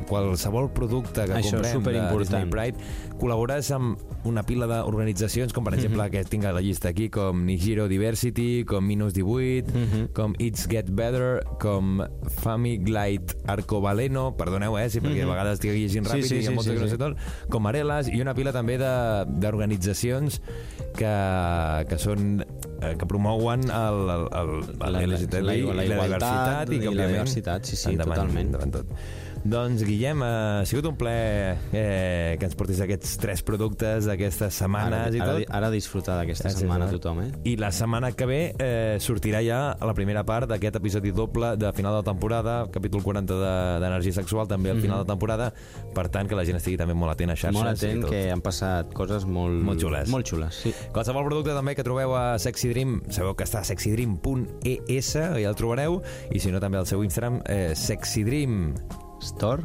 qualsevol 0.09 0.71
producte 0.73 1.27
que 1.27 1.35
Això 1.39 1.61
comprem 1.61 1.83
de. 1.85 2.19
Disney 2.19 2.47
Pride 2.51 2.79
col·labores 3.21 3.71
amb 3.75 3.99
una 4.25 4.43
pila 4.43 4.67
d'organitzacions, 4.67 5.53
com 5.53 5.63
per 5.65 5.73
Mhm. 5.75 5.79
exemple, 5.79 6.11
que 6.11 6.25
tinc 6.25 6.45
a 6.45 6.53
la 6.53 6.61
llista 6.61 6.89
aquí, 6.89 7.09
com 7.11 7.45
Nigiro 7.47 7.87
Diversity, 7.89 8.65
com 8.65 8.85
Minus 8.85 9.15
18, 9.15 9.71
Mhm. 9.73 10.09
com 10.13 10.35
It's 10.39 10.67
Get 10.69 10.91
Better, 10.91 11.45
com 11.61 12.03
Famiglite 12.29 13.37
Arcobaleno, 13.47 14.37
perdoneu, 14.37 14.79
eh, 14.79 14.89
si 14.91 15.01
perquè 15.01 15.23
a 15.23 15.27
vegades 15.27 15.55
estic 15.55 15.71
llegint 15.73 16.07
Mhm. 16.07 16.13
Sí, 16.13 16.19
ràpid 16.19 16.29
sí, 16.29 16.35
i 16.35 16.39
hi 16.39 16.47
ha 16.47 16.49
sí, 16.49 16.55
moltes 16.55 16.73
sí, 16.73 16.75
que 16.75 16.81
no 16.81 16.87
sí. 16.87 16.91
sé 16.93 16.99
tot, 16.99 17.17
com 17.51 17.67
Areles, 17.67 18.09
i 18.09 18.21
una 18.21 18.35
pila 18.35 18.53
també 18.53 18.79
de- 18.79 19.25
d'organitzacions 19.29 20.41
que, 20.97 21.87
que 21.89 21.99
són 21.99 22.45
que 22.99 23.07
promouen 23.11 23.67
el, 23.71 24.01
el, 24.17 24.25
el, 24.41 24.51
La- 24.79 24.87
el 24.87 24.93
la- 24.93 25.17
LGTBI, 25.17 25.63
la- 25.67 25.75
la 25.75 25.85
i 25.85 25.91
igualtat 25.91 26.69
diversitat 26.69 26.71
i, 26.71 26.77
i 26.77 26.81
la 26.81 26.91
òbviament, 26.91 27.15
diversitat, 27.17 27.65
sí, 27.67 27.77
sí, 27.77 27.91
endavant, 27.93 28.15
totalment. 28.21 28.47
endavant 28.47 28.73
tot. 28.79 28.87
Doncs, 29.45 29.83
Guillem, 29.87 30.23
ha 30.25 30.65
sigut 30.67 30.87
un 30.89 30.97
plaer 30.99 31.57
eh, 31.73 32.37
que 32.41 32.47
ens 32.49 32.57
portis 32.59 32.81
aquests 32.83 33.17
tres 33.23 33.43
productes 33.47 34.07
d'aquestes 34.09 34.57
setmanes 34.63 35.07
Ara, 35.07 35.15
i 35.15 35.21
ara, 35.23 35.35
tot. 35.39 35.53
ara 35.61 35.71
disfrutar 35.71 36.17
d'aquesta 36.19 36.51
Sí, 36.51 36.63
setmana 36.65 36.89
sí. 36.89 36.97
tothom, 36.97 37.21
eh? 37.23 37.29
I 37.45 37.57
la 37.61 37.71
setmana 37.75 38.11
que 38.17 38.27
ve 38.27 38.41
eh, 38.59 38.97
sortirà 39.03 39.43
ja 39.47 39.61
la 39.81 39.95
primera 39.95 40.25
part 40.27 40.49
d'aquest 40.51 40.81
episodi 40.81 41.13
doble 41.15 41.53
de 41.61 41.71
final 41.77 41.99
de 42.01 42.03
temporada, 42.09 42.57
capítol 42.75 43.03
40 43.05 43.35
de- 43.39 43.81
d'Energia 43.85 44.13
Sexual, 44.17 44.49
també 44.49 44.71
al 44.73 44.81
final 44.81 45.05
de 45.05 45.11
temporada. 45.13 45.53
Per 45.95 46.09
tant, 46.09 46.27
que 46.29 46.35
la 46.35 46.45
gent 46.45 46.57
estigui 46.59 46.77
també 46.81 46.95
molt 46.95 47.13
atent 47.15 47.31
a 47.31 47.37
xarxes. 47.37 47.55
Molt 47.57 47.71
atent, 47.77 48.05
que 48.11 48.25
han 48.33 48.43
passat 48.43 48.93
coses 48.97 49.25
molt... 49.27 49.63
Molt 49.63 49.81
xules. 49.81 50.11
Molt 50.11 50.27
xules, 50.27 50.63
sí. 50.65 50.75
Qualsevol 50.93 51.25
producte 51.29 51.55
també 51.55 51.75
que 51.79 51.85
trobeu 51.87 52.17
a 52.19 52.39
Sexy 52.43 52.73
Dream, 52.75 52.99
sabeu 53.15 53.35
que 53.39 53.45
està 53.47 53.61
a 53.63 53.65
sexydream.es, 53.69 55.13
ja 55.15 55.49
el 55.49 55.55
trobareu, 55.59 56.01
i 56.35 56.41
si 56.43 56.51
no 56.51 56.61
també 56.61 56.79
al 56.79 56.87
seu 56.91 57.05
Instagram, 57.07 57.41
eh, 57.47 57.73
Sexy 57.77 58.25
Dream 58.27 58.75
Store? 59.23 59.63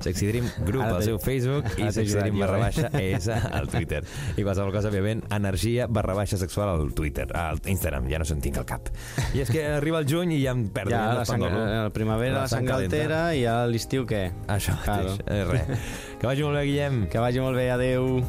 Sexy 0.00 0.26
Dream 0.30 0.46
Group 0.64 0.82
al 0.84 1.02
seu 1.04 1.18
Facebook 1.20 1.66
i 1.76 1.82
ara 1.84 1.90
t'he 1.92 2.04
Sexy 2.04 2.14
Dream 2.16 2.34
ajudat 2.34 2.34
jo, 2.34 2.40
barra 2.40 2.56
eh? 2.56 2.62
baixa 2.64 2.90
ES 3.00 3.28
al 3.60 3.68
Twitter. 3.68 4.00
I 4.36 4.44
qualsevol 4.46 4.72
cosa, 4.72 4.88
òbviament, 4.88 5.24
energia 5.36 5.86
barra 5.86 6.16
baixa 6.16 6.38
sexual 6.40 6.72
al 6.72 6.92
Twitter, 6.96 7.26
al 7.36 7.60
Instagram, 7.68 8.08
ja 8.12 8.20
no 8.22 8.28
se'n 8.28 8.40
tinc 8.44 8.58
al 8.62 8.66
cap. 8.68 8.88
I 9.36 9.44
és 9.44 9.52
que 9.52 9.64
arriba 9.76 10.00
el 10.00 10.08
juny 10.08 10.34
i 10.38 10.42
ja 10.44 10.54
em 10.56 10.66
perdo. 10.72 10.94
Ja, 10.96 11.04
el 11.12 11.20
la, 11.22 11.28
sang, 11.28 11.44
pandolo. 11.44 11.64
la 11.84 11.92
primavera, 11.94 12.40
la 12.44 12.48
sang 12.48 12.64
calenta. 12.68 12.96
galtera 12.96 13.22
i 13.36 13.44
a 13.44 13.58
l'estiu 13.68 14.06
què? 14.08 14.26
Això 14.48 14.76
Claro. 14.84 15.16
mateix, 15.18 15.28
eh, 15.28 15.44
res. 15.52 15.88
Que 16.20 16.26
vagi 16.26 16.42
molt 16.48 16.56
bé, 16.60 16.64
Guillem. 16.70 17.02
Que 17.12 17.18
vagi 17.20 17.40
molt 17.44 17.56
bé, 17.60 17.70
adeu. 17.70 18.22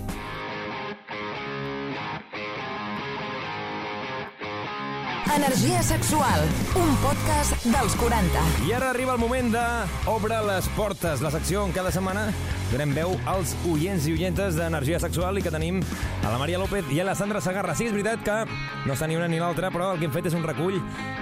Energia 5.33 5.81
sexual, 5.81 6.41
un 6.75 6.91
podcast 7.01 7.57
dels 7.65 7.95
40. 7.97 8.43
I 8.69 8.75
ara 8.77 8.91
arriba 8.91 9.15
el 9.15 9.19
moment 9.19 9.49
de 9.51 9.63
Obre 10.05 10.37
les 10.45 10.67
portes, 10.77 11.23
la 11.25 11.31
secció 11.33 11.63
on 11.65 11.73
cada 11.73 11.91
setmana 11.91 12.27
donem 12.69 12.93
veu 12.95 13.13
als 13.29 13.53
oients 13.69 14.05
i 14.09 14.13
oientes 14.15 14.55
d'energia 14.57 14.99
sexual 15.01 15.37
i 15.37 15.43
que 15.43 15.51
tenim 15.53 15.81
a 16.25 16.31
la 16.31 16.39
Maria 16.41 16.59
López 16.61 16.87
i 16.93 16.99
a 17.01 17.05
la 17.07 17.15
Sandra 17.17 17.41
Sagarra. 17.41 17.75
Sí, 17.77 17.87
és 17.89 17.93
veritat 17.93 18.23
que 18.25 18.37
no 18.85 18.93
està 18.93 19.09
ni 19.09 19.17
una 19.17 19.27
ni 19.29 19.41
l'altra, 19.41 19.71
però 19.73 19.91
el 19.93 19.99
que 20.01 20.07
hem 20.07 20.13
fet 20.13 20.29
és 20.29 20.37
un 20.37 20.45
recull 20.45 20.77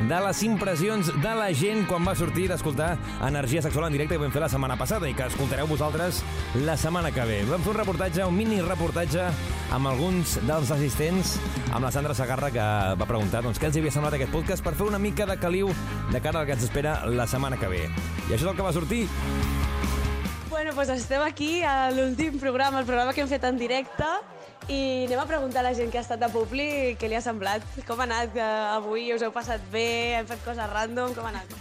de 0.10 0.22
les 0.28 0.44
impressions 0.48 1.12
de 1.24 1.34
la 1.40 1.50
gent 1.56 1.84
quan 1.88 2.06
va 2.08 2.16
sortir 2.16 2.48
d'escoltar 2.52 2.94
Energia 3.28 3.64
Sexual 3.64 3.88
en 3.88 3.98
directe 3.98 4.18
que 4.18 4.24
vam 4.24 4.36
fer 4.36 4.44
la 4.44 4.52
setmana 4.52 4.78
passada 4.80 5.10
i 5.10 5.16
que 5.18 5.28
escoltareu 5.32 5.68
vosaltres 5.70 6.24
la 6.64 6.78
setmana 6.80 7.12
que 7.16 7.28
ve. 7.28 7.42
Vam 7.50 7.64
fer 7.64 7.74
un 7.76 7.82
reportatge, 7.82 8.28
un 8.28 8.38
mini 8.38 8.62
reportatge 8.64 9.28
amb 9.74 9.90
alguns 9.90 10.38
dels 10.48 10.72
assistents, 10.76 11.38
amb 11.72 11.88
la 11.88 11.92
Sandra 11.92 12.16
Sagarra 12.18 12.52
que 12.54 12.68
va 13.00 13.10
preguntar 13.10 13.44
doncs, 13.44 13.60
què 13.60 13.70
els 13.70 13.80
havia 13.80 13.93
semblat 13.94 14.16
aquest 14.18 14.32
podcast 14.34 14.64
per 14.66 14.74
fer 14.74 14.88
una 14.88 14.98
mica 14.98 15.28
de 15.30 15.36
caliu 15.38 15.70
de 16.10 16.22
cara 16.22 16.42
al 16.42 16.48
que 16.50 16.56
ens 16.56 16.64
espera 16.66 16.96
la 17.06 17.28
setmana 17.30 17.60
que 17.62 17.70
ve. 17.70 17.84
I 17.86 18.34
això 18.34 18.44
és 18.44 18.50
el 18.50 18.56
que 18.58 18.66
va 18.66 18.74
sortir. 18.74 19.04
Bueno, 20.50 20.74
doncs 20.74 20.96
estem 20.96 21.22
aquí 21.22 21.62
a 21.62 21.92
l'últim 21.94 22.40
programa, 22.42 22.82
el 22.82 22.88
programa 22.90 23.14
que 23.14 23.22
hem 23.22 23.30
fet 23.30 23.46
en 23.46 23.60
directe, 23.62 24.08
i 24.72 25.04
anem 25.06 25.20
a 25.20 25.28
preguntar 25.30 25.62
a 25.62 25.68
la 25.68 25.74
gent 25.78 25.92
que 25.92 26.00
ha 26.00 26.06
estat 26.06 26.24
a 26.24 26.32
Publi 26.34 26.96
què 26.98 27.10
li 27.12 27.18
ha 27.20 27.22
semblat, 27.22 27.66
com 27.88 28.00
ha 28.00 28.08
anat 28.08 28.34
que 28.34 28.48
avui, 28.78 29.12
us 29.14 29.22
heu 29.26 29.34
passat 29.36 29.62
bé, 29.74 30.16
hem 30.20 30.30
fet 30.30 30.42
coses 30.46 30.72
random, 30.72 31.14
com 31.14 31.28
ha 31.28 31.34
anat? 31.36 31.54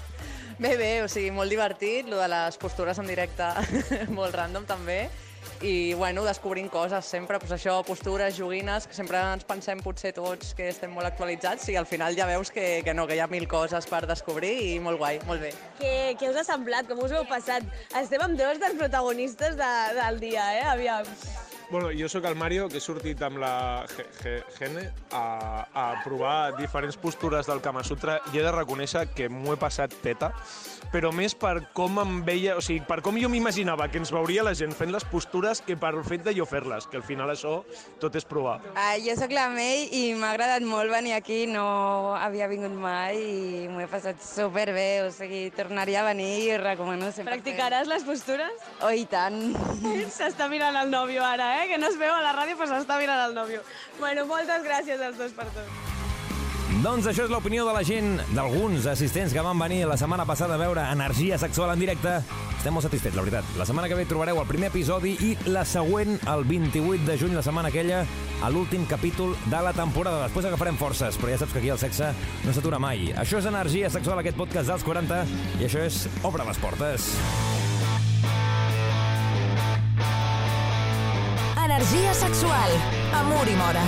Bé, 0.62 0.76
bé, 0.78 0.92
o 1.02 1.08
sigui, 1.10 1.32
molt 1.34 1.50
divertit, 1.50 2.08
lo 2.08 2.20
de 2.20 2.30
les 2.30 2.56
postures 2.62 3.00
en 3.02 3.08
directe 3.10 3.48
molt 4.18 4.36
random 4.36 4.68
també, 4.68 5.02
i 5.62 5.94
bueno, 5.94 6.24
descobrint 6.26 6.68
coses 6.70 7.06
sempre, 7.06 7.38
pues 7.38 7.52
això, 7.54 7.76
postures, 7.86 8.34
joguines, 8.36 8.88
que 8.88 8.96
sempre 8.96 9.20
ens 9.32 9.46
pensem 9.46 9.80
potser 9.82 10.10
tots 10.16 10.56
que 10.58 10.68
estem 10.72 10.90
molt 10.90 11.06
actualitzats 11.06 11.68
i 11.70 11.78
al 11.78 11.86
final 11.86 12.18
ja 12.18 12.26
veus 12.26 12.50
que, 12.50 12.82
que 12.84 12.94
no, 12.94 13.06
que 13.06 13.16
hi 13.16 13.22
ha 13.22 13.30
mil 13.30 13.46
coses 13.50 13.86
per 13.86 14.02
descobrir 14.10 14.52
i 14.72 14.74
molt 14.82 14.98
guai, 14.98 15.20
molt 15.28 15.46
bé. 15.46 15.54
Què, 15.78 15.94
què 16.18 16.32
us 16.32 16.42
ha 16.42 16.46
semblat? 16.50 16.90
Com 16.90 17.04
us 17.06 17.14
heu 17.14 17.24
passat? 17.30 17.66
Estem 18.02 18.26
amb 18.26 18.38
dos 18.38 18.58
dels 18.62 18.78
protagonistes 18.80 19.56
de, 19.60 19.72
del 20.02 20.22
dia, 20.26 20.50
eh? 20.58 20.68
Aviam. 20.74 21.06
Bueno, 21.72 21.88
jo 21.98 22.06
sóc 22.06 22.26
el 22.28 22.34
Mario, 22.36 22.68
que 22.68 22.76
he 22.76 22.80
sortit 22.84 23.22
amb 23.24 23.38
la 23.40 23.86
Ge- 23.88 24.04
Ge- 24.20 24.44
Gene 24.58 24.90
a, 25.10 25.64
a 25.72 25.84
provar 26.04 26.52
diferents 26.58 26.98
postures 27.00 27.46
del 27.48 27.62
Kama 27.64 27.80
Sutra 27.82 28.18
i 28.34 28.36
he 28.36 28.42
de 28.44 28.52
reconèixer 28.52 29.06
que 29.16 29.30
m'ho 29.32 29.54
he 29.54 29.56
passat 29.56 29.94
teta, 30.04 30.28
però 30.92 31.08
més 31.16 31.32
per 31.32 31.70
com 31.72 31.96
em 32.02 32.18
veia, 32.26 32.58
o 32.58 32.60
sigui, 32.60 32.82
per 32.84 32.98
com 33.00 33.16
jo 33.16 33.30
m'imaginava 33.32 33.86
que 33.88 33.96
ens 34.02 34.12
veuria 34.12 34.44
la 34.44 34.52
gent 34.58 34.74
fent 34.76 34.92
les 34.92 35.06
postures 35.08 35.62
que 35.64 35.78
per 35.80 35.94
el 35.96 36.04
fet 36.04 36.26
de 36.26 36.34
jo 36.36 36.44
fer-les, 36.44 36.84
que 36.92 37.00
al 37.00 37.06
final 37.08 37.32
això 37.32 37.54
tot 38.02 38.20
és 38.20 38.28
provar. 38.28 38.58
Uh, 38.74 39.00
jo 39.06 39.16
sóc 39.16 39.32
la 39.32 39.46
Mei 39.54 39.86
i 39.96 40.02
m'ha 40.12 40.34
agradat 40.36 40.68
molt 40.68 40.92
venir 40.92 41.16
aquí, 41.16 41.46
no 41.48 42.12
havia 42.20 42.50
vingut 42.52 42.76
mai 42.76 43.16
i 43.16 43.64
m'ho 43.72 43.80
he 43.80 43.88
passat 43.88 44.20
superbé, 44.20 45.06
o 45.06 45.10
sigui, 45.10 45.46
tornaria 45.56 46.04
a 46.04 46.10
venir 46.10 46.28
i 46.50 46.60
recomano 46.60 47.08
sempre. 47.16 47.32
Practicaràs 47.32 47.88
les 47.88 48.04
postures? 48.04 48.60
Oh, 48.84 48.92
i 48.92 49.08
tant. 49.08 49.40
S'està 50.20 50.52
mirant 50.52 50.76
el 50.84 50.92
nòvio 50.92 51.24
ara, 51.24 51.48
eh? 51.56 51.61
Que 51.68 51.78
no 51.78 51.88
es 51.88 51.96
veu 51.96 52.12
a 52.12 52.20
la 52.20 52.34
ràdio, 52.36 52.58
però 52.58 52.68
s'està 52.68 52.98
mirant 53.00 53.22
el 53.28 53.34
nòvio. 53.38 53.62
Bueno, 54.00 54.26
moltes 54.26 54.64
gràcies 54.66 55.00
als 55.00 55.16
dos 55.16 55.32
per 55.36 55.46
tot. 55.54 55.92
Doncs 56.82 57.06
això 57.06 57.26
és 57.26 57.30
l'opinió 57.30 57.66
de 57.66 57.72
la 57.76 57.82
gent, 57.86 58.16
d'alguns 58.34 58.88
assistents 58.90 59.34
que 59.36 59.42
van 59.44 59.58
venir 59.60 59.84
la 59.86 59.98
setmana 60.00 60.24
passada 60.26 60.56
a 60.56 60.58
veure 60.58 60.82
Energia 60.90 61.36
Sexual 61.38 61.70
en 61.74 61.82
directe. 61.84 62.16
Estem 62.56 62.74
molt 62.74 62.86
satisfets, 62.88 63.14
la 63.14 63.22
veritat. 63.22 63.52
La 63.60 63.66
setmana 63.68 63.86
que 63.90 63.98
ve 63.98 64.06
trobareu 64.10 64.40
el 64.40 64.48
primer 64.48 64.72
episodi 64.72 65.12
i 65.22 65.32
la 65.52 65.62
següent, 65.68 66.16
el 66.32 66.42
28 66.48 67.06
de 67.06 67.18
juny, 67.20 67.36
la 67.38 67.44
setmana 67.46 67.70
aquella, 67.70 68.02
a 68.42 68.50
l'últim 68.50 68.86
capítol 68.90 69.36
de 69.46 69.62
la 69.62 69.74
temporada. 69.76 70.24
Després 70.26 70.48
agafarem 70.50 70.80
forces, 70.80 71.18
però 71.20 71.30
ja 71.30 71.42
saps 71.42 71.54
que 71.54 71.62
aquí 71.62 71.70
el 71.74 71.82
sexe 71.82 72.10
no 72.42 72.54
s'atura 72.56 72.82
mai. 72.82 73.12
Això 73.14 73.38
és 73.38 73.50
Energia 73.52 73.92
Sexual, 73.92 74.24
aquest 74.24 74.40
podcast 74.40 74.72
dels 74.72 74.86
40, 74.88 75.22
i 75.60 75.68
això 75.68 75.84
és 75.86 76.08
Obre 76.26 76.48
les 76.48 76.58
portes. 76.62 77.12
Energia 81.64 82.12
sexual, 82.12 82.70
amor 83.14 83.46
i 83.46 83.54
mora. 83.54 83.82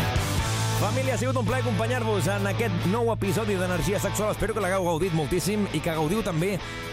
Família, 0.78 1.14
ha 1.14 1.18
sigut 1.18 1.34
un 1.40 1.46
plaer 1.46 1.64
acompanyar-vos 1.64 2.28
en 2.30 2.46
aquest 2.46 2.86
nou 2.92 3.08
episodi 3.10 3.56
d'Energia 3.58 3.98
Sexual. 3.98 4.30
Espero 4.30 4.54
que 4.54 4.62
l'hagueu 4.62 4.86
gaudit 4.86 5.14
moltíssim 5.16 5.66
i 5.74 5.80
que 5.82 5.94
gaudiu 5.96 6.22
també 6.22 6.52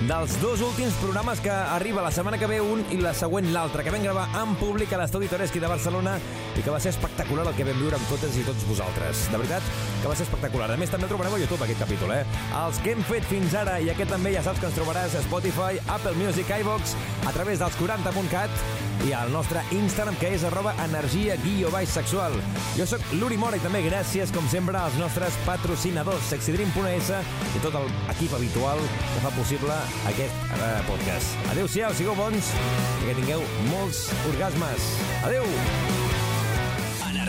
dels 0.10 0.38
dos 0.42 0.64
últims 0.66 0.98
programes 1.02 1.42
que 1.44 1.54
arriba 1.54 2.02
la 2.02 2.14
setmana 2.14 2.40
que 2.42 2.50
ve 2.50 2.58
un 2.66 2.82
i 2.90 2.98
la 2.98 3.14
següent 3.14 3.52
l'altre, 3.54 3.84
que 3.86 3.94
vam 3.94 4.02
gravar 4.02 4.26
en 4.42 4.56
públic 4.58 4.94
a 4.94 5.04
l'Estudi 5.04 5.30
Toreski 5.30 5.62
de 5.62 5.70
Barcelona 5.70 6.18
i 6.58 6.66
que 6.66 6.74
va 6.74 6.82
ser 6.82 6.96
espectacular 6.96 7.46
el 7.46 7.58
que 7.58 7.68
vam 7.68 7.78
viure 7.78 8.02
amb 8.02 8.10
totes 8.10 8.42
i 8.42 8.48
tots 8.48 8.66
vosaltres. 8.70 9.28
De 9.30 9.38
veritat 9.38 9.91
que 10.02 10.10
va 10.10 10.18
ser 10.18 10.26
espectacular. 10.28 10.70
A 10.74 10.78
més, 10.82 10.92
també 10.92 11.08
el 11.08 11.14
trobareu 11.14 11.38
a 11.38 11.42
YouTube, 11.42 11.64
aquest 11.66 11.84
capítol, 11.84 12.14
eh? 12.16 12.24
Els 12.64 12.82
que 12.84 12.96
hem 12.96 13.04
fet 13.08 13.26
fins 13.30 13.56
ara 13.58 13.80
i 13.80 13.92
aquest 13.94 14.12
també 14.14 14.34
ja 14.36 14.44
saps 14.46 14.62
que 14.62 14.70
ens 14.70 14.78
trobaràs 14.78 15.18
a 15.18 15.26
Spotify, 15.28 15.82
Apple 15.88 16.16
Music, 16.20 16.50
iVox, 16.62 16.96
a 17.30 17.36
través 17.36 17.62
dels 17.62 17.78
40.cat 17.80 18.64
i 19.08 19.14
al 19.18 19.32
nostre 19.34 19.62
Instagram, 19.74 20.18
que 20.22 20.30
és 20.36 20.44
arroba 20.46 20.74
energia 20.84 21.38
guió 21.42 21.72
baix 21.74 21.90
sexual. 21.94 22.36
Jo 22.78 22.86
sóc 22.90 23.06
l'Uri 23.18 23.38
Mora 23.42 23.58
i 23.58 23.64
també 23.64 23.82
gràcies, 23.86 24.34
com 24.36 24.46
sempre, 24.52 24.78
als 24.78 24.98
nostres 25.02 25.38
patrocinadors, 25.48 26.30
sexydream.es 26.30 27.12
i 27.58 27.64
tot 27.64 27.78
l'equip 27.78 28.38
habitual 28.38 28.82
que 28.84 29.26
fa 29.26 29.34
possible 29.38 29.82
aquest 30.12 30.56
eh, 30.60 30.72
podcast. 30.90 31.38
Adéu-siau, 31.56 31.98
sigueu 31.98 32.18
bons 32.20 32.54
i 33.02 33.10
que 33.10 33.20
tingueu 33.22 33.46
molts 33.72 34.08
orgasmes. 34.34 34.90
Adéu! 35.26 36.11